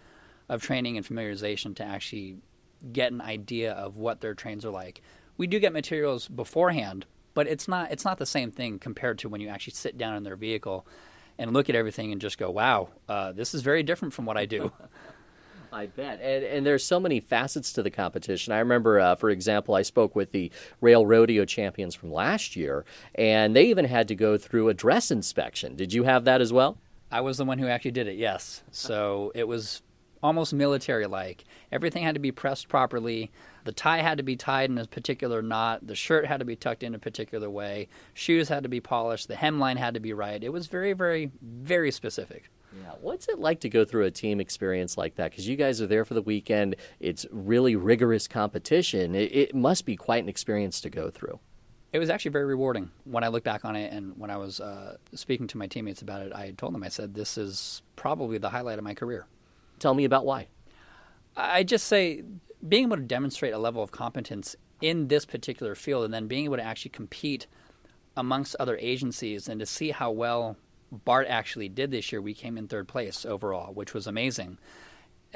of 0.49 0.63
training 0.63 0.97
and 0.97 1.05
familiarization 1.07 1.77
to 1.77 1.85
actually 1.85 2.39
get 2.91 3.13
an 3.13 3.21
idea 3.21 3.73
of 3.73 3.97
what 3.99 4.23
their 4.23 4.33
trains 4.35 4.65
are 4.65 4.71
like. 4.71 5.03
We 5.37 5.47
do 5.47 5.61
get 5.61 5.75
materials 5.75 6.27
beforehand, 6.27 7.05
but 7.35 7.47
it's 7.47 7.69
not 7.69 7.93
it's 7.93 8.07
not 8.07 8.17
the 8.17 8.25
same 8.27 8.51
thing 8.51 8.79
compared 8.79 9.19
to 9.19 9.29
when 9.29 9.43
you 9.43 9.49
actually 9.49 9.75
sit 9.75 9.99
down 9.99 10.17
in 10.17 10.23
their 10.23 10.37
vehicle 10.37 10.87
and 11.39 11.53
look 11.53 11.69
at 11.69 11.77
everything 11.77 12.13
and 12.13 12.21
just 12.21 12.39
go, 12.39 12.51
"Wow, 12.51 12.89
uh, 13.11 13.33
this 13.33 13.53
is 13.53 13.61
very 13.61 13.83
different 13.83 14.15
from 14.15 14.25
what 14.25 14.39
I 14.39 14.47
do." 14.47 14.73
I 15.73 15.87
bet. 15.87 16.21
And, 16.21 16.45
and 16.45 16.67
there's 16.67 16.85
so 16.85 17.01
many 17.01 17.21
facets 17.21 17.73
to 17.75 17.83
the 17.83 17.91
competition. 17.91 18.53
I 18.53 18.59
remember, 18.59 19.01
uh, 19.01 19.15
for 19.15 19.31
example, 19.31 19.75
I 19.75 19.83
spoke 19.83 20.17
with 20.17 20.33
the 20.33 20.51
Rail 20.81 21.07
Rodeo 21.07 21.45
champions 21.45 21.95
from 21.95 22.13
last 22.13 22.57
year, 22.57 22.85
and 23.15 23.55
they 23.55 23.67
even 23.67 23.85
had 23.85 24.09
to 24.09 24.15
go 24.15 24.37
through 24.37 24.69
a 24.69 24.75
dress 24.75 25.11
inspection. 25.11 25.77
Did 25.77 25.93
you 25.93 26.05
have 26.05 26.25
that 26.25 26.41
as 26.41 26.53
well? 26.53 26.79
I 27.11 27.21
was 27.21 27.39
the 27.39 27.45
one 27.45 27.59
who 27.59 27.69
actually 27.69 27.93
did 27.93 28.09
it, 28.09 28.17
yes. 28.17 28.63
So 28.71 29.33
it 29.35 29.47
was 29.47 29.83
almost 30.23 30.53
military 30.53 31.07
like. 31.07 31.45
Everything 31.71 32.03
had 32.03 32.15
to 32.15 32.21
be 32.21 32.33
pressed 32.33 32.69
properly. 32.69 33.31
The 33.65 33.73
tie 33.73 34.03
had 34.03 34.19
to 34.19 34.25
be 34.25 34.37
tied 34.37 34.71
in 34.71 34.79
a 34.79 34.87
particular 34.87 35.43
knot. 35.43 35.87
The 35.87 35.95
shirt 35.95 36.27
had 36.27 36.39
to 36.39 36.45
be 36.45 36.57
tucked 36.57 36.83
in 36.83 36.95
a 36.95 36.99
particular 36.99 37.51
way. 37.51 37.89
Shoes 38.15 38.49
had 38.49 38.63
to 38.63 38.69
be 38.69 38.81
polished. 38.81 39.29
The 39.29 39.35
hemline 39.35 39.77
had 39.77 39.95
to 39.95 40.01
be 40.01 40.13
right. 40.13 40.43
It 40.43 40.53
was 40.53 40.67
very, 40.67 40.93
very, 40.93 41.31
very 41.43 41.91
specific. 41.91 42.51
Yeah. 42.83 42.93
What's 43.01 43.29
it 43.29 43.39
like 43.39 43.61
to 43.61 43.69
go 43.69 43.85
through 43.85 44.05
a 44.05 44.11
team 44.11 44.41
experience 44.41 44.99
like 44.99 45.17
that? 45.17 45.31
Because 45.31 45.49
you 45.49 45.57
guys 45.57 45.81
are 45.81 45.87
there 45.87 46.05
for 46.05 46.15
the 46.15 46.23
weekend. 46.23 46.77
It's 47.01 47.27
really 47.31 47.77
rigorous 47.77 48.29
competition. 48.29 49.15
It, 49.15 49.35
it 49.35 49.55
must 49.55 49.87
be 49.87 49.97
quite 49.97 50.23
an 50.23 50.29
experience 50.29 50.81
to 50.83 50.91
go 50.91 51.11
through. 51.11 51.39
It 51.93 51.99
was 51.99 52.11
actually 52.11 52.33
very 52.33 52.45
rewarding 52.45 52.91
when 53.05 53.25
I 53.25 53.29
look 53.29 53.45
back 53.45 53.65
on 53.65 53.75
it, 53.77 53.93
and 53.93 54.19
when 54.19 54.29
I 54.29 54.37
was 54.37 54.61
uh, 54.61 54.97
speaking 55.15 55.47
to 55.49 55.59
my 55.59 55.67
teammates 55.67 56.03
about 56.03 56.21
it, 56.21 56.33
I 56.33 56.51
told 56.51 56.75
them 56.75 56.83
I 56.83 56.89
said 56.89 57.15
this 57.15 57.39
is 57.39 57.81
probably 57.95 58.39
the 58.39 58.51
highlight 58.51 58.79
of 58.79 58.85
my 58.85 58.93
career. 58.93 59.27
Tell 59.79 59.95
me 59.95 60.05
about 60.05 60.27
why. 60.27 60.49
I 61.37 61.63
just 61.63 61.87
say 61.87 62.23
being 62.67 62.85
able 62.85 62.97
to 62.97 63.03
demonstrate 63.03 63.55
a 63.55 63.59
level 63.59 63.83
of 63.83 63.93
competence 63.93 64.57
in 64.81 65.09
this 65.09 65.25
particular 65.25 65.75
field 65.75 66.05
and 66.05 66.13
then 66.13 66.27
being 66.27 66.45
able 66.45 66.57
to 66.57 66.63
actually 66.63 66.91
compete 66.91 67.47
amongst 68.17 68.57
other 68.59 68.77
agencies 68.79 69.49
and 69.49 69.61
to 69.61 69.67
see 69.67 69.91
how 69.91 70.11
well 70.11 70.57
BART 70.91 71.27
actually 71.29 71.69
did 71.69 71.91
this 71.91 72.13
year. 72.13 72.21
We 72.21 72.35
came 72.35 72.57
in 72.57 72.69
third 72.69 72.89
place 72.89 73.25
overall, 73.25 73.73
which 73.73 73.95
was 73.95 74.07
amazing. 74.07 74.59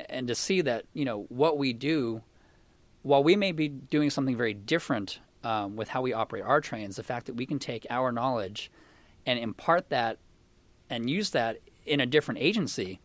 And 0.09 0.29
to 0.29 0.35
see 0.35 0.61
that, 0.63 0.85
you 0.95 1.05
know, 1.05 1.27
what 1.29 1.59
we 1.59 1.73
do, 1.73 2.23
while 3.03 3.23
we 3.23 3.37
may 3.37 3.53
be 3.53 3.69
doing 3.69 4.11
something 4.11 4.37
very 4.37 4.55
different 4.55 5.21
um, 5.43 5.77
with 5.77 5.89
how 5.89 6.03
we 6.03 6.13
operate 6.13 6.45
our 6.45 6.61
trains, 6.61 6.97
the 6.97 7.03
fact 7.03 7.27
that 7.27 7.35
we 7.35 7.47
can 7.47 7.59
take 7.59 7.87
our 7.91 8.13
knowledge 8.13 8.71
and 9.27 9.39
impart 9.39 9.89
that 9.91 10.19
and 10.89 11.11
use 11.11 11.31
that 11.31 11.59
in 11.87 12.01
a 12.01 12.07
different 12.07 12.41
agency 12.41 13.01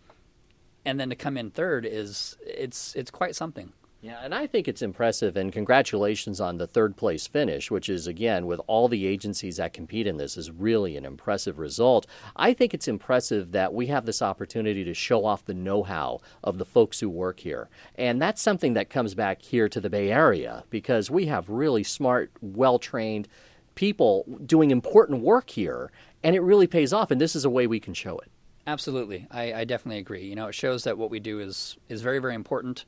and 0.85 0.99
then 0.99 1.09
to 1.09 1.15
come 1.15 1.35
in 1.35 1.49
third 1.49 1.85
is 1.85 2.37
it's 2.45 2.95
it's 2.95 3.11
quite 3.11 3.35
something. 3.35 3.73
Yeah, 4.01 4.19
and 4.21 4.35
I 4.35 4.45
think 4.45 4.67
it's 4.67 4.83
impressive, 4.83 5.35
and 5.35 5.51
congratulations 5.51 6.39
on 6.39 6.57
the 6.57 6.67
third 6.67 6.95
place 6.95 7.25
finish, 7.25 7.71
which 7.71 7.89
is, 7.89 8.05
again, 8.05 8.45
with 8.45 8.61
all 8.67 8.87
the 8.87 9.07
agencies 9.07 9.57
that 9.57 9.73
compete 9.73 10.05
in 10.05 10.17
this, 10.17 10.37
is 10.37 10.51
really 10.51 10.95
an 10.95 11.05
impressive 11.05 11.57
result. 11.57 12.05
I 12.35 12.53
think 12.53 12.73
it's 12.73 12.87
impressive 12.87 13.51
that 13.53 13.73
we 13.73 13.87
have 13.87 14.05
this 14.05 14.21
opportunity 14.21 14.83
to 14.83 14.93
show 14.93 15.25
off 15.25 15.45
the 15.45 15.55
know 15.55 15.81
how 15.81 16.19
of 16.43 16.59
the 16.59 16.65
folks 16.65 16.99
who 16.99 17.09
work 17.09 17.39
here. 17.39 17.67
And 17.95 18.21
that's 18.21 18.43
something 18.43 18.75
that 18.75 18.91
comes 18.91 19.15
back 19.15 19.41
here 19.41 19.67
to 19.69 19.81
the 19.81 19.89
Bay 19.89 20.11
Area 20.11 20.65
because 20.69 21.09
we 21.09 21.25
have 21.25 21.49
really 21.49 21.83
smart, 21.83 22.31
well 22.41 22.77
trained 22.77 23.27
people 23.75 24.25
doing 24.45 24.71
important 24.71 25.21
work 25.21 25.49
here, 25.49 25.91
and 26.23 26.35
it 26.35 26.41
really 26.41 26.67
pays 26.67 26.93
off, 26.93 27.11
and 27.11 27.19
this 27.19 27.35
is 27.35 27.45
a 27.45 27.49
way 27.49 27.67
we 27.67 27.79
can 27.79 27.93
show 27.93 28.17
it. 28.19 28.31
Absolutely, 28.67 29.27
I, 29.29 29.53
I 29.53 29.63
definitely 29.65 29.99
agree. 29.99 30.25
You 30.25 30.35
know, 30.35 30.47
it 30.47 30.55
shows 30.55 30.85
that 30.85 30.97
what 30.97 31.11
we 31.11 31.19
do 31.19 31.39
is 31.39 31.77
is 31.87 32.01
very 32.01 32.19
very 32.19 32.33
important. 32.33 32.85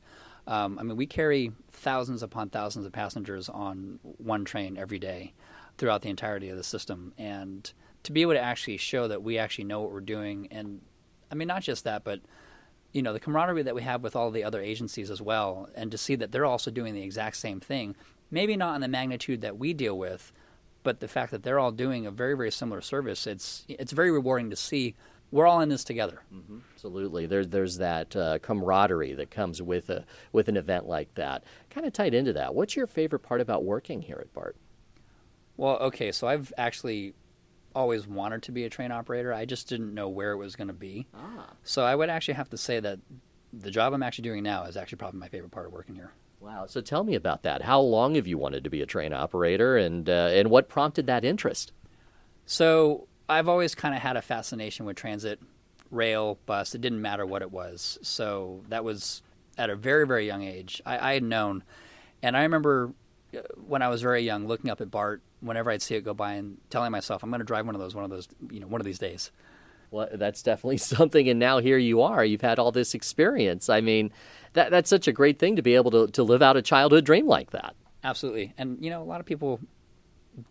Um, 0.47 0.79
I 0.79 0.83
mean, 0.83 0.95
we 0.95 1.05
carry 1.05 1.51
thousands 1.71 2.23
upon 2.23 2.49
thousands 2.49 2.85
of 2.85 2.93
passengers 2.93 3.49
on 3.49 3.99
one 4.03 4.45
train 4.45 4.77
every 4.77 4.97
day 4.97 5.33
throughout 5.77 6.01
the 6.01 6.09
entirety 6.09 6.49
of 6.49 6.57
the 6.57 6.63
system, 6.63 7.13
and 7.17 7.71
to 8.03 8.11
be 8.11 8.21
able 8.21 8.33
to 8.33 8.39
actually 8.39 8.77
show 8.77 9.07
that 9.09 9.21
we 9.21 9.37
actually 9.37 9.65
know 9.65 9.81
what 9.81 9.91
we're 9.91 9.99
doing, 9.99 10.47
and 10.49 10.81
I 11.29 11.35
mean, 11.35 11.49
not 11.49 11.61
just 11.61 11.83
that, 11.83 12.03
but 12.03 12.21
you 12.93 13.01
know, 13.01 13.13
the 13.13 13.19
camaraderie 13.19 13.63
that 13.63 13.75
we 13.75 13.81
have 13.81 14.01
with 14.01 14.15
all 14.15 14.31
the 14.31 14.45
other 14.45 14.61
agencies 14.61 15.11
as 15.11 15.21
well, 15.21 15.69
and 15.75 15.91
to 15.91 15.97
see 15.97 16.15
that 16.15 16.31
they're 16.31 16.45
also 16.45 16.71
doing 16.71 16.93
the 16.93 17.03
exact 17.03 17.35
same 17.35 17.59
thing, 17.59 17.95
maybe 18.31 18.55
not 18.55 18.75
in 18.75 18.81
the 18.81 18.87
magnitude 18.87 19.41
that 19.41 19.57
we 19.57 19.73
deal 19.73 19.97
with, 19.97 20.31
but 20.83 21.01
the 21.01 21.07
fact 21.07 21.31
that 21.31 21.43
they're 21.43 21.59
all 21.59 21.73
doing 21.73 22.05
a 22.05 22.11
very 22.11 22.35
very 22.35 22.51
similar 22.51 22.79
service, 22.81 23.27
it's 23.27 23.65
it's 23.67 23.91
very 23.91 24.09
rewarding 24.09 24.49
to 24.49 24.55
see 24.55 24.95
we're 25.31 25.47
all 25.47 25.61
in 25.61 25.69
this 25.69 25.83
together. 25.83 26.21
Mm-hmm. 26.33 26.59
Absolutely, 26.73 27.25
there's 27.25 27.47
there's 27.49 27.77
that 27.77 28.15
uh, 28.15 28.39
camaraderie 28.39 29.13
that 29.13 29.31
comes 29.31 29.61
with 29.61 29.89
a 29.89 30.05
with 30.31 30.47
an 30.47 30.57
event 30.57 30.87
like 30.87 31.13
that. 31.15 31.43
Kind 31.69 31.85
of 31.85 31.93
tied 31.93 32.13
into 32.13 32.33
that. 32.33 32.55
What's 32.55 32.75
your 32.75 32.87
favorite 32.87 33.19
part 33.19 33.41
about 33.41 33.63
working 33.63 34.01
here 34.01 34.17
at 34.19 34.33
BART? 34.33 34.55
Well, 35.57 35.77
okay, 35.77 36.11
so 36.11 36.27
I've 36.27 36.53
actually 36.57 37.13
always 37.75 38.07
wanted 38.07 38.43
to 38.43 38.51
be 38.51 38.63
a 38.63 38.69
train 38.69 38.91
operator. 38.91 39.33
I 39.33 39.45
just 39.45 39.67
didn't 39.67 39.93
know 39.93 40.09
where 40.09 40.31
it 40.31 40.37
was 40.37 40.55
going 40.55 40.67
to 40.67 40.73
be. 40.73 41.07
Ah. 41.13 41.49
So 41.63 41.83
I 41.83 41.95
would 41.95 42.09
actually 42.09 42.35
have 42.35 42.49
to 42.49 42.57
say 42.57 42.79
that 42.79 42.99
the 43.53 43.71
job 43.71 43.93
I'm 43.93 44.03
actually 44.03 44.23
doing 44.23 44.43
now 44.43 44.63
is 44.63 44.77
actually 44.77 44.97
probably 44.97 45.19
my 45.19 45.29
favorite 45.29 45.51
part 45.51 45.65
of 45.65 45.73
working 45.73 45.95
here. 45.95 46.11
Wow. 46.39 46.65
So 46.67 46.81
tell 46.81 47.03
me 47.03 47.15
about 47.15 47.43
that. 47.43 47.63
How 47.63 47.79
long 47.79 48.15
have 48.15 48.27
you 48.27 48.37
wanted 48.37 48.63
to 48.63 48.69
be 48.69 48.81
a 48.81 48.85
train 48.85 49.13
operator, 49.13 49.77
and 49.77 50.07
uh, 50.07 50.29
and 50.31 50.49
what 50.49 50.69
prompted 50.69 51.07
that 51.07 51.25
interest? 51.25 51.71
So 52.45 53.07
I've 53.29 53.49
always 53.49 53.75
kind 53.75 53.93
of 53.93 54.01
had 54.01 54.15
a 54.17 54.21
fascination 54.21 54.85
with 54.85 54.95
transit, 54.95 55.39
rail, 55.91 56.39
bus. 56.45 56.75
It 56.75 56.81
didn't 56.81 57.01
matter 57.01 57.25
what 57.25 57.41
it 57.41 57.51
was. 57.51 57.97
So 58.01 58.61
that 58.69 58.83
was 58.83 59.21
at 59.57 59.69
a 59.69 59.75
very 59.75 60.05
very 60.05 60.25
young 60.25 60.43
age. 60.43 60.81
I, 60.85 61.11
I 61.11 61.13
had 61.13 61.23
known, 61.23 61.63
and 62.21 62.37
I 62.37 62.43
remember 62.43 62.93
uh, 63.35 63.41
when 63.67 63.81
I 63.81 63.89
was 63.89 64.01
very 64.01 64.21
young, 64.21 64.47
looking 64.47 64.69
up 64.69 64.81
at 64.81 64.91
BART 64.91 65.21
whenever 65.41 65.69
I'd 65.69 65.81
see 65.81 65.95
it 65.95 66.03
go 66.03 66.13
by 66.13 66.33
and 66.33 66.57
telling 66.69 66.91
myself, 66.91 67.23
"I'm 67.23 67.29
going 67.29 67.39
to 67.39 67.45
drive 67.45 67.65
one 67.65 67.75
of 67.75 67.81
those, 67.81 67.95
one 67.95 68.03
of 68.03 68.09
those, 68.09 68.27
you 68.51 68.59
know, 68.59 68.67
one 68.67 68.81
of 68.81 68.85
these 68.85 68.99
days." 68.99 69.31
Well, 69.91 70.09
that's 70.13 70.41
definitely 70.43 70.77
something. 70.77 71.27
And 71.29 71.39
now 71.39 71.59
here 71.59 71.77
you 71.77 72.01
are. 72.01 72.23
You've 72.23 72.41
had 72.41 72.59
all 72.59 72.71
this 72.71 72.93
experience. 72.93 73.69
I 73.69 73.81
mean, 73.81 74.11
that 74.53 74.71
that's 74.71 74.89
such 74.89 75.07
a 75.07 75.11
great 75.11 75.39
thing 75.39 75.55
to 75.57 75.61
be 75.61 75.75
able 75.75 75.91
to 75.91 76.07
to 76.07 76.23
live 76.23 76.41
out 76.41 76.57
a 76.57 76.61
childhood 76.61 77.05
dream 77.05 77.27
like 77.27 77.51
that. 77.51 77.75
Absolutely, 78.03 78.53
and 78.57 78.77
you 78.79 78.89
know, 78.89 79.01
a 79.01 79.05
lot 79.05 79.19
of 79.19 79.25
people 79.25 79.59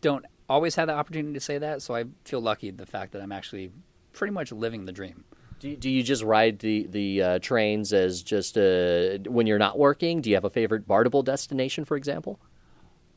don't 0.03 0.27
always 0.49 0.75
had 0.75 0.89
the 0.89 0.95
opportunity 0.95 1.35
to 1.35 1.41
say 1.41 1.59
that. 1.59 1.83
So 1.83 1.95
I 1.95 2.05
feel 2.25 2.41
lucky 2.41 2.71
the 2.71 2.87
fact 2.87 3.13
that 3.13 3.23
I'm 3.23 3.33
actually 3.33 3.71
pretty 4.13 4.33
much 4.33 4.53
living 4.53 4.85
the 4.85 4.93
dream. 4.93 5.25
Do, 5.59 5.75
do 5.75 5.89
you 5.89 6.03
just 6.03 6.23
ride 6.23 6.59
the 6.59 6.87
the 6.87 7.23
uh, 7.23 7.39
trains 7.39 7.93
as 7.93 8.23
just 8.23 8.59
uh, 8.59 9.19
when 9.27 9.47
you're 9.47 9.59
not 9.59 9.79
working? 9.79 10.21
Do 10.21 10.29
you 10.31 10.37
have 10.37 10.45
a 10.45 10.51
favorite 10.51 10.87
Bartable 10.87 11.25
destination, 11.25 11.85
for 11.85 11.97
example? 11.97 12.39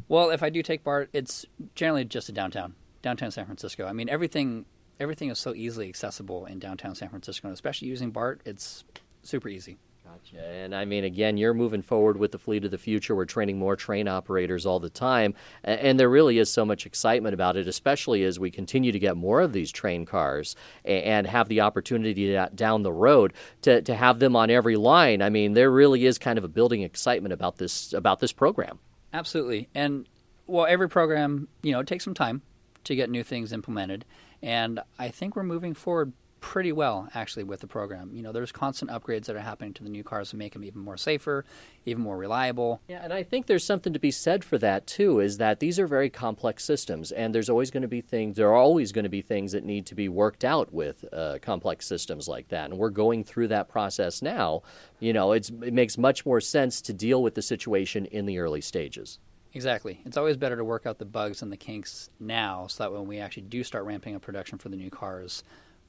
Well, 0.07 0.31
if 0.31 0.41
I 0.41 0.49
do 0.49 0.63
take 0.63 0.83
BART, 0.83 1.09
it's 1.13 1.45
generally 1.75 2.03
just 2.03 2.29
a 2.29 2.31
downtown, 2.31 2.73
downtown 3.01 3.29
San 3.29 3.45
Francisco. 3.45 3.85
I 3.85 3.93
mean, 3.93 4.09
everything 4.09 4.65
everything 4.99 5.29
is 5.29 5.39
so 5.39 5.53
easily 5.53 5.87
accessible 5.89 6.45
in 6.45 6.59
downtown 6.59 6.95
San 6.95 7.09
Francisco, 7.09 7.47
and 7.47 7.53
especially 7.53 7.89
using 7.89 8.11
BART, 8.11 8.41
it's 8.45 8.83
super 9.21 9.49
easy. 9.49 9.77
Gotcha. 10.11 10.43
And 10.43 10.73
I 10.73 10.85
mean, 10.85 11.03
again, 11.03 11.37
you're 11.37 11.53
moving 11.53 11.81
forward 11.81 12.17
with 12.17 12.31
the 12.31 12.39
fleet 12.39 12.65
of 12.65 12.71
the 12.71 12.77
future. 12.77 13.15
We're 13.15 13.25
training 13.25 13.59
more 13.59 13.75
train 13.75 14.07
operators 14.07 14.65
all 14.65 14.79
the 14.79 14.89
time. 14.89 15.35
And 15.63 15.99
there 15.99 16.09
really 16.09 16.39
is 16.39 16.49
so 16.49 16.65
much 16.65 16.85
excitement 16.85 17.33
about 17.33 17.57
it, 17.57 17.67
especially 17.67 18.23
as 18.23 18.39
we 18.39 18.49
continue 18.49 18.91
to 18.91 18.99
get 18.99 19.17
more 19.17 19.41
of 19.41 19.53
these 19.53 19.71
train 19.71 20.05
cars 20.05 20.55
and 20.83 21.27
have 21.27 21.47
the 21.47 21.61
opportunity 21.61 22.37
down 22.55 22.83
the 22.83 22.91
road 22.91 23.33
to, 23.61 23.81
to 23.83 23.93
have 23.93 24.19
them 24.19 24.35
on 24.35 24.49
every 24.49 24.77
line. 24.77 25.21
I 25.21 25.29
mean, 25.29 25.53
there 25.53 25.69
really 25.69 26.05
is 26.05 26.17
kind 26.17 26.37
of 26.37 26.43
a 26.43 26.49
building 26.49 26.81
excitement 26.81 27.33
about 27.33 27.57
this 27.57 27.93
about 27.93 28.19
this 28.19 28.31
program. 28.31 28.79
Absolutely. 29.13 29.69
And 29.75 30.07
well, 30.47 30.65
every 30.65 30.89
program, 30.89 31.47
you 31.61 31.71
know, 31.71 31.79
it 31.79 31.87
takes 31.87 32.03
some 32.03 32.13
time 32.13 32.41
to 32.85 32.95
get 32.95 33.09
new 33.09 33.23
things 33.23 33.53
implemented. 33.53 34.05
And 34.41 34.79
I 34.97 35.09
think 35.09 35.35
we're 35.35 35.43
moving 35.43 35.73
forward 35.73 36.13
pretty 36.39 36.71
well 36.71 37.09
actually 37.13 37.43
with 37.43 37.59
the 37.59 37.67
program. 37.67 38.11
You 38.13 38.21
know, 38.21 38.31
there's 38.31 38.51
constant 38.51 38.91
upgrades 38.91 39.25
that 39.25 39.35
are 39.35 39.41
happening 39.41 39.73
to 39.73 39.83
the 39.83 39.89
new 39.89 40.03
cars 40.03 40.29
to 40.31 40.35
make 40.35 40.53
them 40.53 40.63
even 40.63 40.81
more 40.81 40.97
safer, 40.97 41.45
even 41.85 42.03
more 42.03 42.17
reliable. 42.17 42.81
Yeah, 42.87 43.03
and 43.03 43.13
I 43.13 43.23
think 43.23 43.45
there's 43.45 43.63
something 43.63 43.93
to 43.93 43.99
be 43.99 44.11
said 44.11 44.43
for 44.43 44.57
that 44.59 44.87
too 44.87 45.19
is 45.19 45.37
that 45.37 45.59
these 45.59 45.79
are 45.79 45.87
very 45.87 46.09
complex 46.09 46.63
systems 46.63 47.11
and 47.11 47.33
there's 47.33 47.49
always 47.49 47.71
going 47.71 47.81
to 47.81 47.87
be 47.87 48.01
things 48.01 48.35
there 48.35 48.49
are 48.49 48.55
always 48.55 48.91
going 48.91 49.03
to 49.03 49.09
be 49.09 49.21
things 49.21 49.51
that 49.51 49.63
need 49.63 49.85
to 49.87 49.95
be 49.95 50.09
worked 50.09 50.43
out 50.43 50.73
with 50.73 51.05
uh, 51.13 51.37
complex 51.41 51.85
systems 51.85 52.27
like 52.27 52.49
that. 52.49 52.69
And 52.69 52.79
we're 52.79 52.89
going 52.89 53.23
through 53.23 53.49
that 53.49 53.69
process 53.69 54.21
now. 54.21 54.61
You 54.99 55.13
know, 55.13 55.31
it 55.31 55.51
makes 55.51 55.97
much 55.97 56.25
more 56.25 56.41
sense 56.41 56.81
to 56.81 56.93
deal 56.93 57.21
with 57.23 57.35
the 57.35 57.41
situation 57.41 58.05
in 58.05 58.25
the 58.25 58.39
early 58.39 58.61
stages. 58.61 59.19
Exactly. 59.53 59.99
It's 60.05 60.17
always 60.17 60.37
better 60.37 60.55
to 60.55 60.63
work 60.63 60.85
out 60.85 60.99
the 60.99 61.05
bugs 61.05 61.41
and 61.41 61.51
the 61.51 61.57
kinks 61.57 62.09
now 62.19 62.67
so 62.67 62.83
that 62.83 62.91
when 62.91 63.07
we 63.07 63.19
actually 63.19 63.43
do 63.43 63.63
start 63.63 63.85
ramping 63.85 64.15
up 64.15 64.21
production 64.21 64.57
for 64.57 64.69
the 64.69 64.77
new 64.77 64.91
cars, 64.91 65.43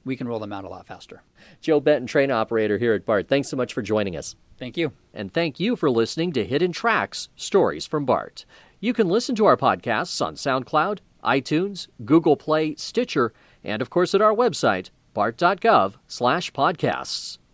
we 0.05 0.15
can 0.15 0.27
roll 0.27 0.39
them 0.39 0.53
out 0.53 0.65
a 0.65 0.69
lot 0.69 0.87
faster. 0.87 1.23
Joe 1.61 1.79
Benton, 1.79 2.07
train 2.07 2.31
operator 2.31 2.77
here 2.77 2.93
at 2.93 3.05
BART, 3.05 3.27
thanks 3.27 3.49
so 3.49 3.57
much 3.57 3.73
for 3.73 3.81
joining 3.81 4.15
us. 4.15 4.35
Thank 4.57 4.77
you. 4.77 4.93
And 5.13 5.33
thank 5.33 5.59
you 5.59 5.75
for 5.75 5.89
listening 5.89 6.31
to 6.33 6.45
Hidden 6.45 6.71
Tracks 6.71 7.29
Stories 7.35 7.87
from 7.87 8.05
BART. 8.05 8.45
You 8.79 8.93
can 8.93 9.09
listen 9.09 9.35
to 9.35 9.45
our 9.45 9.57
podcasts 9.57 10.23
on 10.25 10.35
SoundCloud, 10.35 10.99
iTunes, 11.23 11.87
Google 12.03 12.35
Play, 12.35 12.75
Stitcher, 12.75 13.33
and 13.63 13.81
of 13.81 13.89
course 13.89 14.15
at 14.15 14.21
our 14.21 14.33
website, 14.33 14.89
bart.gov 15.13 15.95
slash 16.07 16.51
podcasts. 16.51 17.37